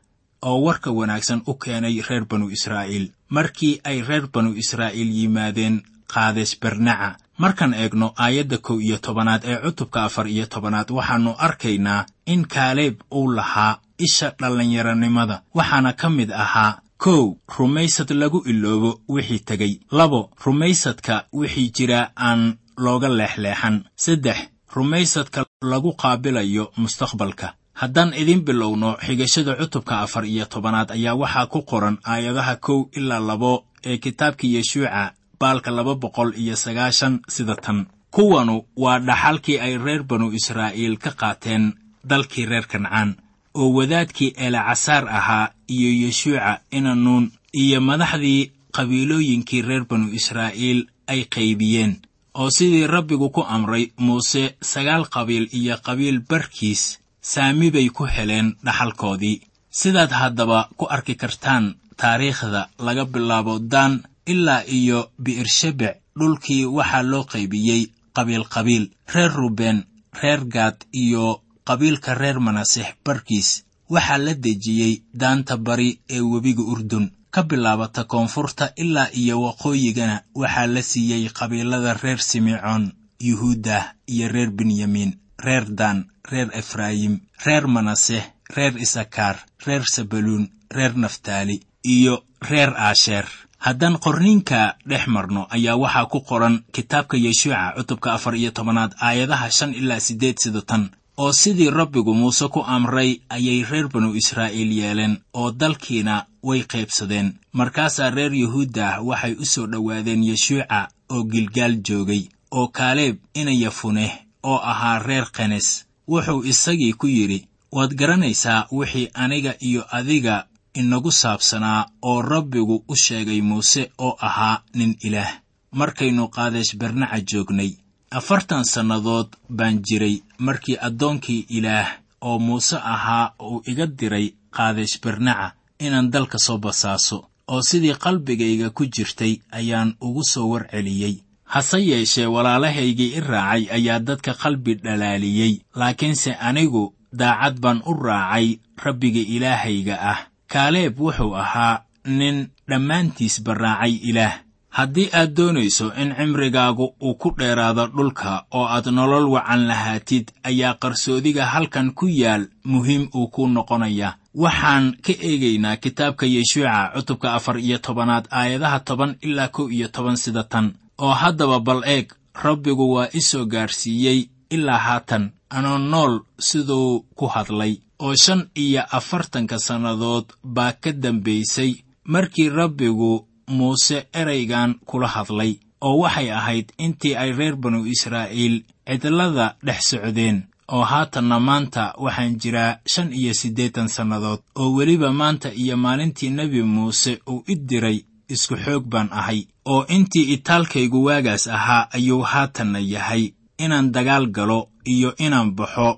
oo 0.43 0.59
warka 0.67 0.91
wanaagsan 0.99 1.43
u 1.47 1.55
keenay 1.55 2.01
reer 2.09 2.25
banu 2.25 2.49
israa'iil. 2.57 3.11
Markii 3.29 3.81
ay 3.85 4.03
reer 4.09 4.27
banu 4.33 4.51
israa'iil 4.63 5.11
yimaadeen 5.19 5.83
qaades 6.13 6.57
barnaca 6.61 7.17
markaan 7.39 7.75
eegno 7.75 8.13
aayadda 8.17 8.59
kow 8.59 8.79
iyo 8.81 8.99
tobanaad 8.99 9.43
ee 9.45 9.59
cutubka 9.65 10.05
afar 10.05 10.27
iyo 10.29 10.47
tobanaad 10.47 10.91
waxaannu 10.91 11.33
arkaynaa 11.47 12.07
in 12.27 12.43
kaaleeb 12.55 12.97
uu 13.19 13.29
lahaa 13.37 13.79
isha 13.99 14.33
dhallinyaronimada 14.41 15.43
waxaana 15.55 15.93
ka 15.93 16.09
mid 16.11 16.31
ahaa 16.33 16.81
kow 17.05 17.37
rumaysad 17.57 18.11
lagu 18.21 18.39
iloobo 18.53 18.91
wixii 19.09 19.41
tegey 19.49 19.73
labo 19.99 20.31
rumaysadka 20.45 21.15
wixii 21.33 21.71
jira 21.77 22.01
aan 22.17 22.43
looga 22.77 23.09
leexleexan. 23.09 23.77
Saddex 23.97 24.39
rumaysadka 24.77 25.41
lagu 25.63 25.91
qaabilayo 26.03 26.65
mustaqbalka. 26.77 27.55
Haddaan 27.81 28.13
idin 28.21 28.41
bilowno 28.45 28.97
xigashada 29.07 29.57
cutubka 29.57 30.01
afar 30.05 30.25
iyo 30.27 30.45
tobanaad 30.47 30.91
ayaa 30.97 31.15
waxaa 31.23 31.47
ku 31.47 31.63
qoran 31.71 31.97
aayadaha 32.05 32.57
kow 32.57 32.89
ilaa 32.99 33.21
labo 33.29 33.65
ee 33.85 33.97
kitaabkii 33.99 34.55
yeshuuca 34.57 35.13
baalka 35.41 35.71
laba 35.71 35.95
boqol 35.95 36.31
iyo 36.37 36.57
sagaashan 36.57 37.21
sida 37.29 37.57
tan. 37.57 37.87
Kuwanu 38.11 38.65
waa 38.77 38.99
dhaxalkii 38.99 39.59
ay 39.59 39.79
reer 39.79 40.03
banu 40.03 40.33
israa'iil 40.33 40.99
ka 40.99 41.11
qaateen 41.21 41.73
dalkii 42.05 42.47
reer 42.47 42.67
kancaan 42.67 43.17
oo 43.55 43.69
wadaadkii 43.77 44.35
eelacasaar 44.37 45.05
ahaa 45.19 45.53
iyo 45.75 45.91
yeshuuca 46.07 46.61
inanuun 46.71 47.25
iyo 47.63 47.81
madaxdii 47.81 48.51
qabiilooyinkii 48.77 49.63
reer 49.63 49.85
banu 49.91 50.07
israa'iil 50.19 50.81
ay 51.13 51.21
qaybiyeen 51.35 51.93
oo 52.35 52.51
sidii 52.57 52.87
rabbigu 52.87 53.29
ku 53.35 53.43
amray 53.55 53.85
muuse 54.05 54.45
sagaal 54.73 55.05
qabiil 55.15 55.47
iyo 55.59 55.75
qabiil 55.87 56.19
barkiis 56.31 56.83
saami 57.21 57.71
bay 57.71 57.89
ku 57.97 58.05
heleen 58.15 58.57
dhaxalkoodii. 58.65 59.41
Sidaad 59.71 60.11
haddaba 60.21 60.69
ku 60.79 60.85
arki 60.95 61.15
kartaan 61.15 61.65
taariikhda 61.97 62.69
laga 62.87 63.05
bilaabo 63.05 63.59
daan 63.73 64.03
ilaa 64.27 64.63
iyo 64.79 65.11
bi'ershebec 65.25 65.97
dhulkii 66.19 66.65
waxaa 66.77 67.03
loo 67.03 67.25
qaybiyey 67.33 67.83
qabiilqabiil 68.17 68.85
reer 69.15 69.33
ruben 69.39 69.79
reer 70.23 70.41
gaad 70.55 70.77
iyo 71.03 71.43
qabiilka 71.69 72.15
reer 72.15 72.39
manasix 72.41 72.87
barkiis 73.05 73.49
waxaa 73.95 74.19
la 74.19 74.35
dejiyey 74.35 75.03
daanta 75.21 75.57
bari 75.57 76.01
ee 76.11 76.21
webiga 76.21 76.63
urdun. 76.63 77.11
Ka 77.35 77.43
bilaabata 77.43 78.05
koonfurta 78.05 78.73
ilaa 78.77 79.09
iyo 79.21 79.41
waqooyigana 79.43 80.17
waxaa 80.35 80.67
la 80.75 80.83
siiyey 80.83 81.29
qabiilada 81.39 81.95
reer 82.03 82.19
simecoon 82.31 82.93
yuhuudah 83.21 83.85
iyo 84.07 84.29
reer 84.29 84.51
benyamin 84.51 85.11
reer 85.45 85.65
dan 85.79 85.97
reer 86.31 86.49
efraayim 86.61 87.21
reer 87.47 87.67
manaseh 87.69 88.25
reer 88.57 88.75
isakaar 88.85 89.37
reer 89.67 89.85
sabaluun 89.95 90.45
reer 90.77 90.93
naftaali 90.97 91.61
iyo 91.85 92.25
reer 92.51 92.71
aasheer. 92.77 93.27
Haddaan 93.59 93.99
qorniinka 94.05 94.77
dhex 94.89 95.07
marno 95.07 95.47
ayaa 95.51 95.77
waxaa 95.77 96.07
ku 96.13 96.21
qoran 96.29 96.65
kitaabka 96.73 97.17
yeshuuca 97.17 97.75
cutubka 97.77 98.13
afar 98.17 98.35
iyo 98.37 98.51
tobanaad 98.51 98.93
aayadaha 99.01 99.51
shan 99.51 99.75
ilaa 99.75 100.01
siddeed 100.01 100.37
sida 100.43 100.63
tan 100.63 100.91
oo 101.19 101.33
sidii 101.33 101.71
rabbigu 101.71 102.15
muuse 102.15 102.49
ku 102.49 102.61
amray 102.67 103.21
ayay 103.29 103.65
reer 103.71 103.89
banu 103.89 104.15
israa'iil 104.21 104.73
yeeleen 104.73 105.15
oo 105.35 105.51
dalkiina 105.53 106.27
way 106.43 106.63
qaybsadeen. 106.63 107.35
Markaasaa 107.53 108.11
reer 108.11 108.33
yuhuudah 108.35 109.05
waxay 109.07 109.35
u 109.43 109.45
soo 109.45 109.67
dhowaadeen 109.67 110.25
yeshuuca 110.25 110.89
oo 111.11 111.25
gilgaal 111.25 111.75
joogay 111.87 112.23
oo 112.51 112.69
kaaleeb 112.69 113.17
inayafuneh 113.35 114.13
oo 114.43 114.59
ahaa 114.73 114.99
reer 114.99 115.27
kenes 115.37 115.87
wuxuu 116.09 116.45
isagii 116.45 116.93
ku 116.93 117.07
yidhi 117.07 117.47
waad 117.73 117.95
garanaysaa 117.95 118.67
wixii 118.73 119.09
aniga 119.15 119.55
iyo 119.61 119.83
adiga 119.97 120.47
inagu 120.75 121.13
saabsanaa 121.13 121.87
oo 122.03 122.23
rabbigu 122.23 122.85
u 122.89 122.97
sheegay 122.97 123.41
muuse 123.43 123.91
oo 123.99 124.17
ahaa 124.21 124.63
nin 124.75 124.97
ilaah. 125.01 125.33
Markaynu 125.73 126.29
qaadeesh 126.29 126.77
barnaca 126.77 127.21
joognay 127.31 127.71
afartan 128.11 128.65
sannadood 128.65 129.29
baan 129.57 129.77
jiray 129.87 130.17
markii 130.39 130.77
addoonkii 130.87 131.47
ilaah 131.49 131.89
oo 132.21 132.39
muuse 132.39 132.77
ahaa 132.77 133.33
uu 133.49 133.63
iga 133.71 133.87
diray 133.87 134.27
qaadeesh 134.57 134.97
barnaca 135.03 135.55
inaan 135.79 136.11
dalka 136.11 136.39
soo 136.39 136.59
basaaso 136.59 137.19
oo 137.53 137.63
sidii 137.69 137.95
qalbigayga 138.05 138.71
ku 138.71 138.83
jirtay 138.95 139.35
ayaan 139.59 139.95
ugu 140.01 140.23
soo 140.25 140.49
warceliyey. 140.53 141.17
Hase 141.45 141.79
yeeshee 141.91 142.27
walaalahaygii 142.35 143.15
i 143.19 143.21
raacay 143.21 143.65
ayaa 143.77 143.99
dadka 143.99 144.35
qalbi 144.43 144.75
dhalaaliyey 144.75 145.55
laakiinse 145.75 146.35
anigu 146.35 146.95
daacad 147.13 147.61
baan 147.63 147.83
u 147.91 147.95
raacay 147.95 148.59
rabbiga 148.85 149.21
ilaahayga 149.35 149.97
ah. 150.13 150.21
Kaaleeb 150.53 150.99
wuxuu 151.01 151.35
ahaa 151.43 151.83
nin 152.05 152.37
dhammaantiisba 152.69 153.55
raacay 153.55 153.95
ilaah 154.11 154.35
haddii 154.71 155.09
aad 155.13 155.35
doonayso 155.37 155.87
in 156.03 156.15
cimrigaagu 156.17 156.87
uu 157.03 157.15
ku 157.15 157.29
dheeraado 157.39 157.87
dhulka 157.97 158.45
oo 158.57 158.65
aad 158.75 158.87
nolol 158.97 159.27
wacan 159.35 159.67
lahaatid 159.71 160.27
ayaa 160.49 160.75
qarsoodiga 160.83 161.45
halkan 161.47 161.89
ku 161.95 162.07
yaal 162.09 162.45
muhiim 162.65 163.09
uu 163.15 163.29
ku 163.35 163.49
noqonaya. 163.49 164.17
Waxaan 164.35 164.85
ka 165.05 165.13
eegaynaa 165.29 165.77
kitaabka 165.77 166.27
yeshuuca 166.27 166.91
cutubka 166.95 167.35
afar 167.35 167.59
iyo 167.59 167.79
tobanaad 167.79 168.27
aayadaha 168.31 168.79
toban 168.81 169.17
ilaa 169.23 169.49
kow 169.49 169.67
iyo 169.71 169.89
toban 169.89 170.17
sida 170.17 170.45
tan. 170.45 170.67
Oo 170.99 171.13
haddaba 171.23 171.61
bal 171.61 171.83
eeg 171.85 172.07
rabbigu 172.43 172.93
waa 172.95 173.09
i 173.13 173.21
soo 173.21 173.45
gaarsiiyey 173.47 174.29
ilaa 174.51 174.79
haatan. 174.79 175.31
Anoo 175.51 175.79
nool 175.79 176.21
siduu 176.39 177.05
ku 177.19 177.27
hadlay. 177.27 177.75
Oo 177.99 178.15
shan 178.17 178.47
iyo 178.55 178.83
afartanka 178.91 179.59
sannadood 179.59 180.27
baa 180.45 180.73
ka 180.73 180.93
dambaysay 180.93 181.73
markii 182.05 182.49
rabbigu 182.49 183.27
muuse 183.59 183.97
eraygan 184.21 184.71
kula 184.89 185.09
hadlay 185.15 185.53
oo 185.87 185.97
waxay 186.03 186.29
ahayd 186.39 186.67
intii 186.85 187.15
ay 187.23 187.31
reer 187.39 187.57
banu 187.63 187.81
israa'iil 187.95 188.57
cidlada 188.89 189.47
dhex 189.67 189.81
socdeen 189.91 190.39
oo 190.75 190.85
haatanna 190.93 191.37
maanta 191.49 191.83
waxaan 192.05 192.35
jiraa 192.43 192.79
shan 192.93 193.13
iyo 193.21 193.33
siddeetan 193.41 193.89
sannadood 193.97 194.41
oo 194.61 194.71
weliba 194.77 195.09
maanta 195.21 195.49
iyo 195.63 195.77
maalintii 195.85 196.31
nebi 196.31 196.63
muuse 196.63 197.13
uu 197.33 197.45
i 197.53 197.55
diray 197.69 197.99
isku 198.35 198.55
xoog 198.65 198.85
baan 198.93 199.09
ahay 199.21 199.41
oo 199.73 199.83
intii 199.97 200.33
itaalkaygu 200.35 201.05
waagaas 201.07 201.45
ahaa 201.57 201.89
ayuu 201.97 202.23
haatanna 202.33 202.79
yahay 202.93 203.25
inaan 203.65 203.93
dagaal 203.95 204.27
galo 204.37 204.61
iyo 204.93 205.11
inaan 205.27 205.51
baxo 205.59 205.89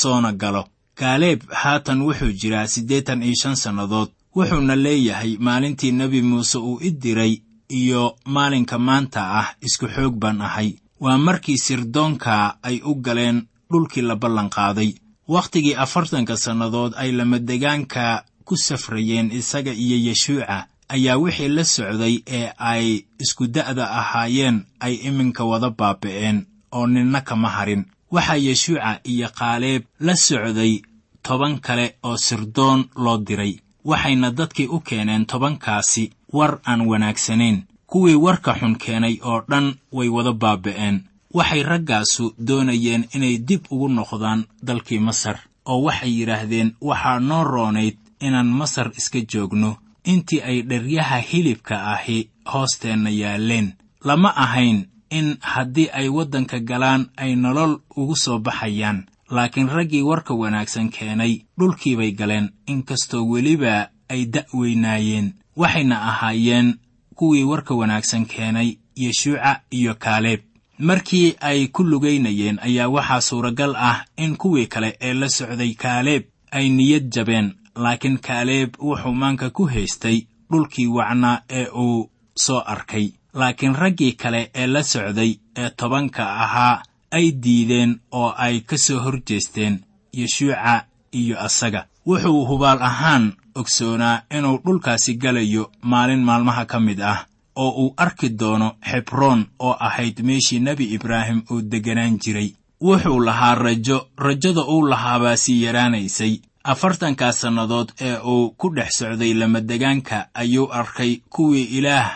soona 0.00 0.32
galo. 0.32 0.64
Kaaleeb 0.94 1.40
haatan 1.62 2.02
wuxuu 2.06 2.32
jiraa 2.40 2.66
siddeetan 2.66 3.22
iyo 3.22 3.34
shan 3.42 3.56
sannadood 3.56 4.10
wuxuuna 4.36 4.76
leeyahay 4.76 5.36
maalintii 5.46 5.92
nebi 5.92 6.22
muuse 6.22 6.58
uu 6.58 6.78
i 6.80 6.90
diray 6.90 7.34
iyo 7.68 8.16
maalinka 8.24 8.78
maanta 8.78 9.20
ah 9.40 9.48
isku 9.60 9.86
xoog 9.94 10.14
baan 10.22 10.40
ahay. 10.40 10.70
Waa 11.00 11.18
markii 11.18 11.58
sirdoonka 11.58 12.56
ay 12.62 12.80
u 12.84 12.94
galeen 12.94 13.46
dhulkii 13.70 14.02
la 14.02 14.16
ballanqaaday. 14.16 14.90
Wakhtigii 15.28 15.74
afartanka 15.74 16.36
sannadood 16.36 16.92
ay 16.96 17.12
lamadegaanka 17.12 18.24
ku 18.44 18.56
safrayeen 18.56 19.32
isaga 19.32 19.72
iyo 19.72 19.96
yeshuuca 20.06 20.66
ayaa 20.88 21.16
wixii 21.16 21.48
la 21.48 21.64
socday 21.64 22.14
ee 22.26 22.52
ay 22.58 23.04
isku 23.18 23.46
da'da 23.46 23.84
ahaayeen 24.00 24.64
ay 24.80 24.94
iminka 25.08 25.44
wada 25.44 25.70
baaba'een 25.70 26.46
oo 26.72 26.86
ninna 26.86 27.20
kama 27.20 27.48
harin. 27.48 27.84
Waxaa 28.10 28.36
yeshuuca 28.36 29.00
iyo 29.04 29.28
kaaleeb 29.38 29.82
la 30.00 30.16
socday 30.16 30.82
toban 31.22 31.58
kale 31.60 31.96
oo 32.02 32.16
sirdoon 32.16 32.80
loo 32.96 33.18
diray 33.18 33.54
waxayna 33.84 34.30
dadkii 34.30 34.66
u 34.66 34.80
keeneen 34.80 35.26
tobankaasi 35.26 36.10
war 36.32 36.58
aan 36.64 36.80
wanaagsanayn. 36.86 37.62
Kuwii 37.86 38.14
warka 38.14 38.54
xun 38.54 38.76
keenay 38.76 39.18
oo 39.22 39.40
dhan 39.50 39.74
way 39.92 40.08
wada 40.08 40.32
baaba'een. 40.32 41.02
Waxay 41.34 41.62
raggaasu 41.62 42.34
doonayeen 42.46 43.04
inay 43.14 43.38
dib 43.38 43.62
ugu 43.70 43.88
noqdaan 43.88 44.44
dalkii 44.62 44.98
masar 44.98 45.38
oo 45.64 45.82
waxay 45.82 46.12
yidhaahdeen 46.18 46.74
waxaa 46.80 47.18
noo 47.20 47.44
roonayd 47.44 47.96
inaan 48.20 48.46
masar 48.48 48.90
iska 48.96 49.18
joogno. 49.32 49.76
Intii 50.04 50.40
ay 50.42 50.62
dheryaha 50.62 51.18
hilibka 51.18 51.76
ahi 51.92 52.28
hoosteenna 52.52 53.10
yaalleen 53.10 53.72
lama 54.04 54.30
ahayn 54.36 54.86
in 55.10 55.36
haddii 55.40 55.88
ay 55.92 56.08
waddanka 56.08 56.58
galaan 56.60 57.06
ay 57.16 57.34
nolol 57.36 57.78
ugu 57.96 58.16
soo 58.16 58.38
baxayaan 58.38 59.06
laakiin 59.36 59.68
raggii 59.76 60.02
warka 60.10 60.34
wanaagsan 60.34 60.88
keenay 60.96 61.32
dhulkiibay 61.58 62.10
galeen. 62.12 62.46
Inkastoo 62.66 63.24
weliba 63.32 63.88
ay 64.12 64.22
da'weynaayeen 64.34 65.32
waxayna 65.56 65.96
ahaayeen 66.10 66.68
kuwii 67.16 67.44
warka 67.44 67.74
wanaagsan 67.74 68.26
keenay 68.26 68.68
yeshuuca 68.96 69.60
iyo 69.70 69.94
kaaleeb 69.94 70.40
markii 70.78 71.34
ay 71.40 71.66
ku 71.74 71.82
lugaynayeen 71.84 72.58
ayaa 72.66 72.88
waxaa 72.88 73.20
suuragal 73.20 73.74
ah 73.76 74.04
in 74.16 74.36
kuwii 74.36 74.66
kale 74.66 74.96
ee 75.00 75.14
la 75.14 75.28
socday 75.28 75.74
kaaleeb 75.74 76.22
ay 76.50 76.68
niyad 76.68 77.08
jabeen 77.14 77.48
laakiin 77.76 78.18
kaaleeb 78.18 78.70
wuxuu 78.78 79.14
maanka 79.14 79.50
ku 79.50 79.66
haystay 79.66 80.18
dhulkii 80.50 80.86
wacnaa 80.86 81.42
ee 81.50 81.66
uu 81.84 82.10
soo 82.36 82.62
arkay. 82.66 83.08
Laakiin 83.34 83.74
raggii 83.74 84.12
kale 84.12 84.50
ee 84.54 84.66
la 84.66 84.82
socday 84.82 85.32
ee 85.56 85.70
tobanka 85.70 86.24
ahaa 86.44 86.82
ay 87.16 87.26
diideen 87.42 88.00
oo 88.18 88.30
ay 88.44 88.60
ka 88.68 88.76
soo 88.78 89.00
hor 89.04 89.16
jeesteen 89.28 89.74
yeshuuca 90.12 90.84
iyo 91.12 91.36
asaga. 91.46 91.86
Wuxuu 92.06 92.44
hubaal 92.48 92.82
ahaan 92.82 93.32
ogsoonaa 93.54 94.22
inuu 94.36 94.58
dhulkaasi 94.64 95.14
galayo 95.22 95.70
maalin 95.82 96.24
maalmaha 96.24 96.64
ka 96.66 96.80
mid 96.80 97.00
ah 97.00 97.26
oo 97.56 97.70
uu 97.82 97.94
arki 97.96 98.28
doono 98.40 98.68
xebroon 98.90 99.40
oo 99.58 99.76
ahayd 99.86 100.20
meeshii 100.26 100.58
nebi 100.60 100.84
ibraahim 100.96 101.42
uu 101.50 101.60
degganaan 101.70 102.18
jiray. 102.22 102.50
Wuxuu 102.86 103.20
lahaa 103.26 103.54
rajo 103.54 103.98
rajada 104.16 104.62
uu 104.72 104.82
lahaabaa 104.90 105.36
sii 105.36 105.62
yaraanaysay. 105.64 106.34
Afartankaa 106.64 107.32
sannadood 107.32 107.88
ee 108.00 108.16
uu 108.32 108.50
ku 108.58 108.66
dhex 108.74 108.90
socday 108.98 109.34
lamadegaanka 109.34 110.26
ayuu 110.34 110.72
arkay 110.72 111.12
kuwii 111.30 111.64
ilaah 111.78 112.10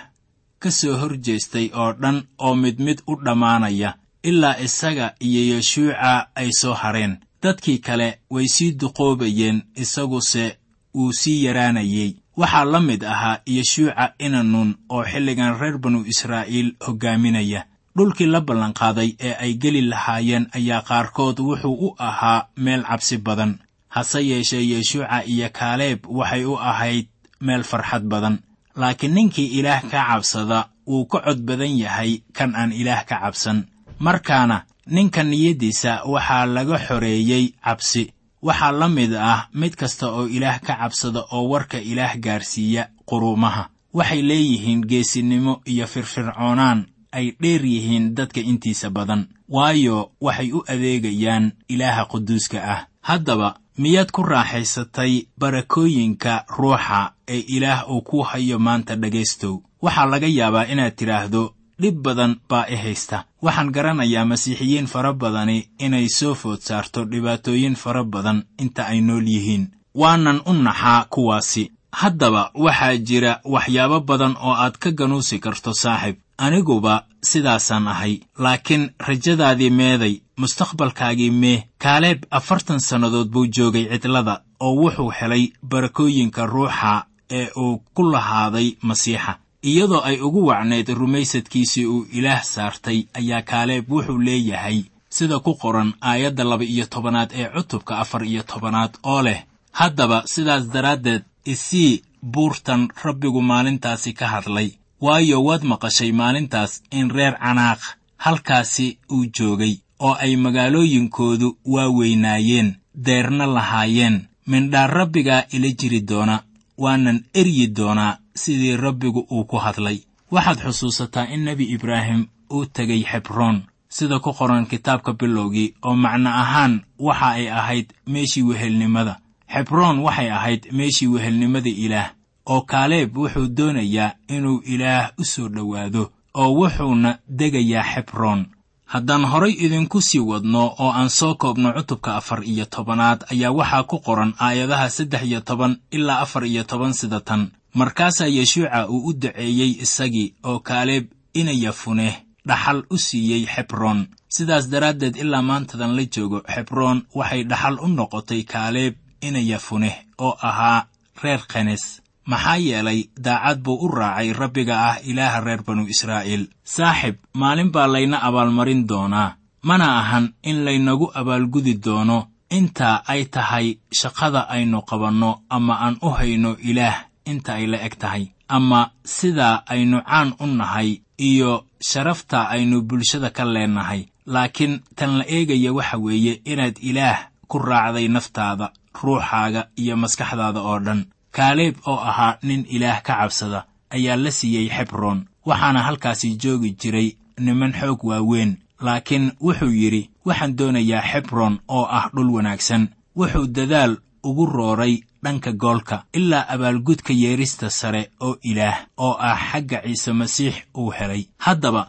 ka 0.59 0.71
soo 0.71 0.97
hor 1.01 1.15
jeestay 1.19 1.71
oo 1.75 1.93
dhan 1.93 2.19
oo 2.39 2.55
mid 2.55 2.79
mid 2.87 2.99
u 3.07 3.15
dhammaanaya 3.25 3.95
ilaa 4.23 4.59
isaga 4.59 5.15
iyo 5.21 5.55
yeshuuca 5.57 6.29
ay 6.35 6.51
soo 6.53 6.75
hareen. 6.75 7.19
Dadkii 7.43 7.79
kale 7.79 8.19
way 8.31 8.47
sii 8.49 8.73
duqoobayeen 8.81 9.63
isaguse 9.77 10.59
wuu 10.95 11.13
sii 11.13 11.45
yaraanayey 11.45 12.17
waxaa 12.37 12.65
la 12.65 12.81
mid 12.81 13.03
ahaa 13.05 13.41
yeshuuca 13.47 14.13
inanun 14.19 14.75
oo 14.89 15.05
xilligan 15.05 15.59
reer 15.61 15.79
banu 15.79 16.05
israa'iil 16.07 16.75
hoggaaminaya. 16.87 17.65
Dhulkii 17.97 18.27
la 18.27 18.41
ballanqaaday 18.41 19.11
ee 19.21 19.35
ay 19.45 19.53
geli 19.55 19.81
lahaayeen 19.83 20.47
ayaa 20.53 20.83
qaarkood 20.83 21.39
wuxuu 21.41 21.77
u 21.87 21.95
ahaa 21.99 22.49
meel 22.57 22.83
cabsi 22.83 23.19
badan. 23.19 23.59
Hase 23.89 24.21
yeeshee 24.29 24.65
yeshuuca 24.73 25.25
iyo 25.25 25.49
kaaleeb 25.53 26.07
waxay 26.09 26.45
u 26.45 26.57
ahayd 26.59 27.07
meel 27.41 27.63
farxad 27.65 28.03
badan. 28.03 28.39
Laakiin 28.77 29.15
ninkii 29.15 29.47
ilaah 29.59 29.83
ka 29.83 30.05
cabsada 30.09 30.69
wuu 30.87 31.05
ka 31.07 31.21
cod 31.25 31.41
badan 31.41 31.79
yahay 31.79 32.21
kan 32.33 32.55
aan 32.55 32.73
ilaah 32.73 33.05
ka 33.09 33.17
cabsan 33.21 33.65
markaana 33.99 34.63
ninka 34.87 35.23
niyaddiisa 35.23 36.03
waxaa 36.05 36.47
laga 36.47 36.79
xoreeyey 36.79 37.53
cabsi. 37.65 38.13
Waxaa 38.43 38.73
la 38.73 38.89
mid 38.89 39.15
ah 39.15 39.49
mid 39.55 39.75
kasta 39.77 40.07
oo 40.13 40.27
ilaah 40.29 40.61
ka 40.61 40.75
cabsada 40.77 41.25
oo 41.33 41.49
warka 41.49 41.79
ilaah 41.81 42.17
gaarsiiya 42.21 42.89
quruumaha 43.07 43.69
waxay 43.95 44.23
leeyihiin 44.23 44.81
geesinimo 44.87 45.61
iyo 45.65 45.87
firfircoonaan. 45.87 46.87
Ay 47.13 47.33
dheer 47.41 47.65
yihiin 47.67 48.15
dadka 48.15 48.41
intiisa 48.41 48.91
badan. 48.91 49.27
Waayo 49.49 50.11
waxay 50.21 50.53
u 50.53 50.63
adeegayaan 50.69 51.53
ilaaha 51.69 52.05
quduuska 52.05 52.59
ah. 52.65 52.87
Haddaba 53.01 53.55
miyaad 53.79 54.11
ku 54.11 54.23
raaxaysatay 54.23 55.27
barakooyinka 55.39 56.45
ruuxa 56.59 57.13
ee 57.29 57.39
ilaah 57.39 57.89
uu 57.91 58.03
ku 58.03 58.23
hayo 58.23 58.59
maanta 58.59 58.97
dhegaystow 58.97 59.63
waxaa 59.83 60.07
laga 60.07 60.27
yaabaa 60.27 60.65
inaad 60.67 60.95
tidhaahdo 60.97 61.55
dhib 61.81 61.97
badan 62.03 62.37
baa 62.49 62.65
i 62.69 62.77
haysta. 62.77 63.25
Waxaan 63.43 63.71
garanayaa 63.73 64.25
masiixiyiin 64.25 64.87
fara 64.87 65.13
badani 65.13 65.69
inay 65.79 66.09
soo 66.09 66.35
food 66.35 66.61
saarto 66.61 67.05
dhibaatooyin 67.11 67.75
fara 67.77 68.05
badan 68.05 68.43
inta 68.59 68.83
ay 68.87 69.01
nool 69.01 69.27
yihiin. 69.35 69.65
Waanan 69.95 70.41
u 70.47 70.53
naxaa 70.53 71.07
kuwaasi. 71.11 71.73
Haddaba 71.93 72.51
waxaa 72.55 72.97
jira 72.97 73.41
waxyaabo 73.45 74.01
badan 74.01 74.35
oo 74.41 74.53
aad 74.55 74.77
ka 74.79 74.91
ganuusi 74.93 75.39
karto 75.39 75.73
saaxib. 75.75 76.17
Aniguba 76.39 77.05
sidaasaan 77.25 77.89
ahay 77.89 78.21
laakiin 78.39 78.91
rajadaadii 79.07 79.71
meeday 79.71 80.15
mustaqbalkaagii 80.41 81.31
mee 81.31 81.65
kaaleeb 81.83 82.21
afartan 82.31 82.81
sannadood 82.81 83.29
buu 83.33 83.47
joogay 83.57 83.87
cidlada 84.03 84.35
oo 84.61 84.75
wuxuu 84.81 85.11
helay 85.21 85.45
barakooyinka 85.71 86.47
ruuxa 86.47 87.05
ee 87.31 87.49
uu 87.57 87.83
ku 87.95 88.03
lahaaday 88.13 88.69
masiixa 88.83 89.39
iyadoo 89.71 90.03
ay 90.09 90.17
ugu 90.27 90.41
wacnayd 90.51 90.89
rumaysadkiisii 91.01 91.87
uu 91.95 92.07
ilaah 92.19 92.43
saartay 92.55 92.99
ayaa 93.19 93.43
kaaleeb 93.51 93.91
wuxuu 93.93 94.19
leeyahay 94.27 94.79
sida 95.17 95.39
ku 95.45 95.53
qoran 95.63 95.91
aayadda 96.11 96.45
laba 96.51 96.65
iyo 96.65 96.87
tobanaad 96.95 97.31
ee 97.41 97.49
cutubka 97.55 97.99
afar 98.03 98.23
iyo 98.25 98.43
tobanaad 98.51 98.93
oo 99.13 99.23
leh 99.27 99.41
haddaba 99.81 100.19
sidaas 100.33 100.65
daraaddeed 100.75 101.23
isii 101.53 102.03
buurtan 102.33 102.83
rabbigu 103.05 103.41
maalintaasi 103.51 104.13
ka 104.19 104.27
hadlay 104.35 104.69
waayo 105.05 105.39
waad 105.47 105.63
maqashay 105.71 106.13
maalintaas 106.21 106.73
in 106.99 107.11
reer 107.17 107.35
canaaq 107.45 107.81
halkaasi 108.25 108.99
uu 109.15 109.25
joogay 109.37 109.75
oo 110.07 110.15
ay 110.25 110.37
magaalooyinkoodu 110.45 111.49
waaweynaayeen 111.75 112.69
deerna 113.07 113.47
lahaayeen. 113.55 114.17
Mindhaa 114.47 114.87
rabbigaa 114.87 115.43
ila 115.53 115.69
jiri 115.81 116.01
doona 116.11 116.43
waanan 116.79 117.19
eryi 117.35 117.67
doonaa 117.77 118.19
sidii 118.43 118.77
rabbigu 118.77 119.27
uu 119.31 119.45
ku 119.45 119.57
hadlay. 119.65 119.99
Waxaad 120.31 120.59
xusuusataa 120.65 121.27
in 121.35 121.45
nebi 121.45 121.65
ibraahim 121.75 122.27
uu 122.53 122.65
tegay 122.67 123.03
xebroon 123.11 123.63
sida 123.89 124.19
ku 124.25 124.33
qoran 124.39 124.67
kitaabka 124.67 125.13
bilowgii 125.13 125.75
oo 125.87 125.95
macno 125.97 126.31
ahaan 126.43 126.75
waxa 126.99 127.29
ay 127.39 127.47
ahayd 127.51 127.87
meeshii 128.07 128.43
wehelnimada. 128.49 129.15
Xebroon 129.53 129.99
waxay 130.07 130.31
ahayd 130.31 130.63
meeshii 130.73 131.07
wehelnimada 131.15 131.71
ilaah 131.71 132.09
oo 132.47 132.61
kaaleeb 132.71 133.17
wuxuu 133.17 133.49
doonayaa 133.57 134.13
inuu 134.29 134.61
ilaah 134.73 135.11
u 135.19 135.25
soo 135.25 135.49
dhowaado 135.49 136.03
oo 136.35 136.51
wuxuuna 136.61 137.19
degayaa 137.39 137.85
xebroon 137.95 138.47
haddaan 138.93 139.25
horay 139.33 139.55
idinku 139.65 139.99
sii 140.03 140.19
wadno 140.31 140.63
oo 140.79 140.91
aan 140.99 141.11
soo 141.11 141.35
koobno 141.35 141.73
cutubka 141.73 142.17
afar 142.17 142.41
iyo 142.45 142.65
tobanaad 142.65 143.25
ayaa 143.33 143.51
waxaa 143.59 143.83
ku 143.83 143.99
qoran 144.07 144.35
aayadaha 144.39 144.91
saddex 144.91 145.23
iyo 145.23 145.41
toban 145.41 145.73
ilaa 145.91 146.21
afar 146.25 146.45
iyo 146.47 146.63
toban 146.65 146.93
sida 146.93 147.21
tan 147.21 147.51
markaasaa 147.81 148.27
yeshuuca 148.39 148.89
uu 148.89 149.03
u 149.09 149.13
duceeyey 149.21 149.71
isagii 149.85 150.35
oo 150.49 150.59
kaaleeb 150.69 151.05
inayafune 151.41 152.09
dhaxal 152.49 152.81
u 152.95 152.97
siiyey 153.07 153.45
xebroon 153.55 154.01
sidaas 154.35 154.71
daraaddeed 154.73 155.17
ilaa 155.23 155.43
maantadan 155.51 155.97
la 155.97 156.05
joogo 156.15 156.39
xebroon 156.55 156.99
waxay 157.19 157.43
dhaxal 157.51 157.77
u 157.85 157.89
noqotay 157.89 158.43
kaaleeb 158.53 158.95
inayafune 159.27 159.91
oo 160.19 160.35
ahaa 160.49 160.87
reer 161.23 161.43
khenes 161.53 161.85
maxaa 162.31 162.57
yeelay 162.67 163.01
daacad 163.25 163.59
buu 163.65 163.79
u 163.85 163.89
raacay 163.99 164.33
rabbiga 164.33 164.75
ah 164.89 164.97
ilaaha 165.11 165.41
reer 165.41 165.63
banu 165.67 165.83
israa'iil. 165.95 166.45
Saaxib 166.75 167.17
maalin 167.41 167.71
baa 167.75 167.87
layna 167.95 168.19
abaalmarin 168.29 168.87
doonaa. 168.89 169.37
Mana 169.63 169.87
ahan 170.01 170.27
in 170.43 170.65
laynagu 170.65 171.07
abaalgudi 171.15 171.75
doono. 171.85 172.19
Inta 172.51 173.03
ay 173.13 173.25
tahay 173.35 173.79
shaqada 174.01 174.41
aynu 174.55 174.83
qabanno 174.91 175.31
ama 175.51 175.75
aan 175.85 175.97
u 176.03 176.09
hayno 176.19 176.57
ilaah 176.71 176.97
inta 177.27 177.55
ay 177.59 177.67
la 177.67 177.79
eg 177.87 177.95
tahay. 177.99 178.25
Ama 178.49 178.91
sida 179.05 179.63
aynu 179.67 179.99
caan 180.07 180.35
u 180.41 180.47
nahay 180.47 181.01
iyo 181.19 181.65
sharafta 181.81 182.49
aynu 182.55 182.83
bulshada 182.89 183.31
ka 183.31 183.45
leennahay 183.45 184.07
laakiin 184.27 184.81
tan 184.97 185.19
la 185.19 185.25
eegaya 185.29 185.73
waxa 185.73 185.97
weeye 185.99 186.41
inaad 186.45 186.77
ilaah 186.83 187.19
ku 187.51 187.59
raacday 187.59 188.09
naftaada 188.09 188.67
ruuxaaga 189.03 189.69
iyo 189.77 189.97
maskaxdaada 189.97 190.61
oo 190.61 190.79
dhan. 190.79 191.01
Kaaleeb 191.37 191.77
oo 191.87 191.99
ahaa 192.11 192.39
nin 192.43 192.67
ilaah 192.69 193.03
ka 193.03 193.15
cabsada 193.21 193.67
ayaa 193.91 194.17
la 194.17 194.31
siiyey 194.31 194.69
xebroon 194.77 195.27
waxaana 195.47 195.83
halkaasi 195.83 196.37
joogi 196.43 196.71
jiray 196.81 197.17
niman 197.39 197.73
xoog 197.73 198.05
waaweyn. 198.05 198.57
Laakiin 198.81 199.33
wuxuu 199.41 199.73
yidhi 199.81 200.11
waxaan 200.25 200.57
doonayaa 200.59 201.03
xebroon 201.13 201.59
oo 201.69 201.85
ah 201.99 202.11
dhul 202.15 202.31
wanaagsan. 202.37 202.89
Wuxuu 203.17 203.47
dadaal 203.47 203.97
ugu 204.29 204.47
rooray 204.47 204.95
dhanka 205.25 205.53
goolka 205.53 205.97
ilaa 206.19 206.45
abaalgudka 206.55 207.13
yeerista 207.23 207.71
sare 207.71 208.03
oo 208.21 208.37
ilaah 208.51 208.79
oo 209.07 209.15
ah 209.29 209.39
xagga 209.51 209.79
ciise 209.87 210.13
masiix 210.13 210.55
uu 210.81 210.91
helay. 210.99 211.23
Haddaba 211.39 211.83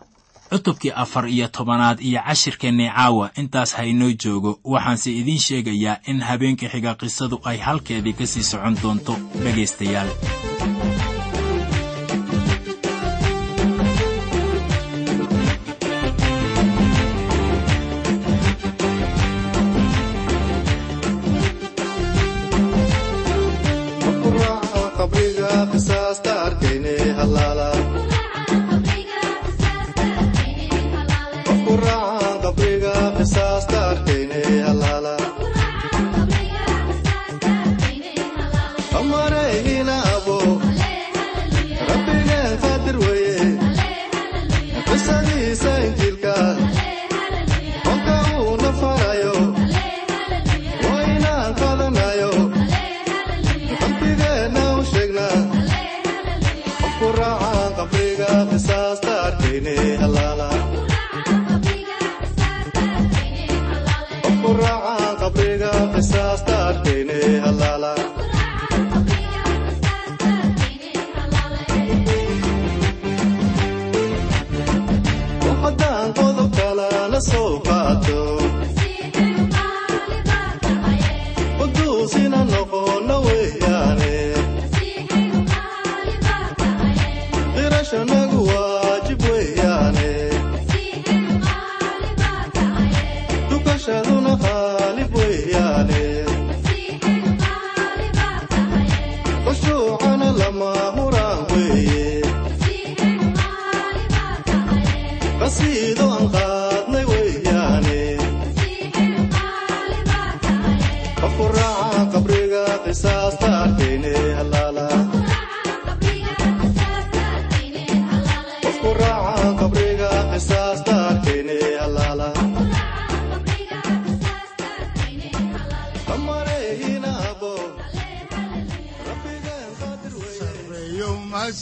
cutubkii 0.52 0.91
afar 1.04 1.26
iyo 1.30 1.47
tobanaad 1.47 2.00
iyo 2.02 2.21
cashirkeennii 2.28 2.89
caawa 2.95 3.32
intaas 3.41 3.73
haynoo 3.78 4.12
joogo 4.23 4.60
waxaanse 4.63 5.12
idiin 5.19 5.39
sheegayaa 5.47 5.97
in 6.08 6.21
habeenka 6.28 6.67
xiga 6.73 6.95
qisadu 6.95 7.39
ay 7.43 7.58
halkeedii 7.67 8.13
ka 8.19 8.26
sii 8.28 8.43
socon 8.52 8.76
doonto 8.82 9.13
dhegaystayaal 9.43 10.10
Hallelujah. 59.65 60.16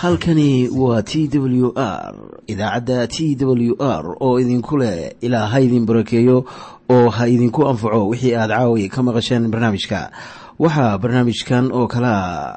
halkani 0.00 0.68
waa 0.68 1.02
t 1.02 1.28
w 1.28 1.72
r 1.76 2.14
idaacadda 2.46 3.06
t 3.06 3.36
w 3.36 3.76
r 3.78 4.16
oo 4.20 4.40
idinku 4.40 4.78
leh 4.78 5.12
ilaa 5.20 5.46
ha 5.46 5.60
idin 5.60 5.84
barakeeyo 5.86 6.44
oo 6.90 7.08
ha 7.10 7.28
idinku 7.28 7.68
anfaco 7.68 8.08
wixii 8.08 8.34
aad 8.34 8.50
caawi 8.50 8.88
ka 8.88 9.02
maqasheen 9.02 9.50
barnaamijka. 9.52 10.10
Waxaa 10.58 10.98
barnaamijkan 10.98 11.72
oo 11.72 11.86
kalea 11.86 12.56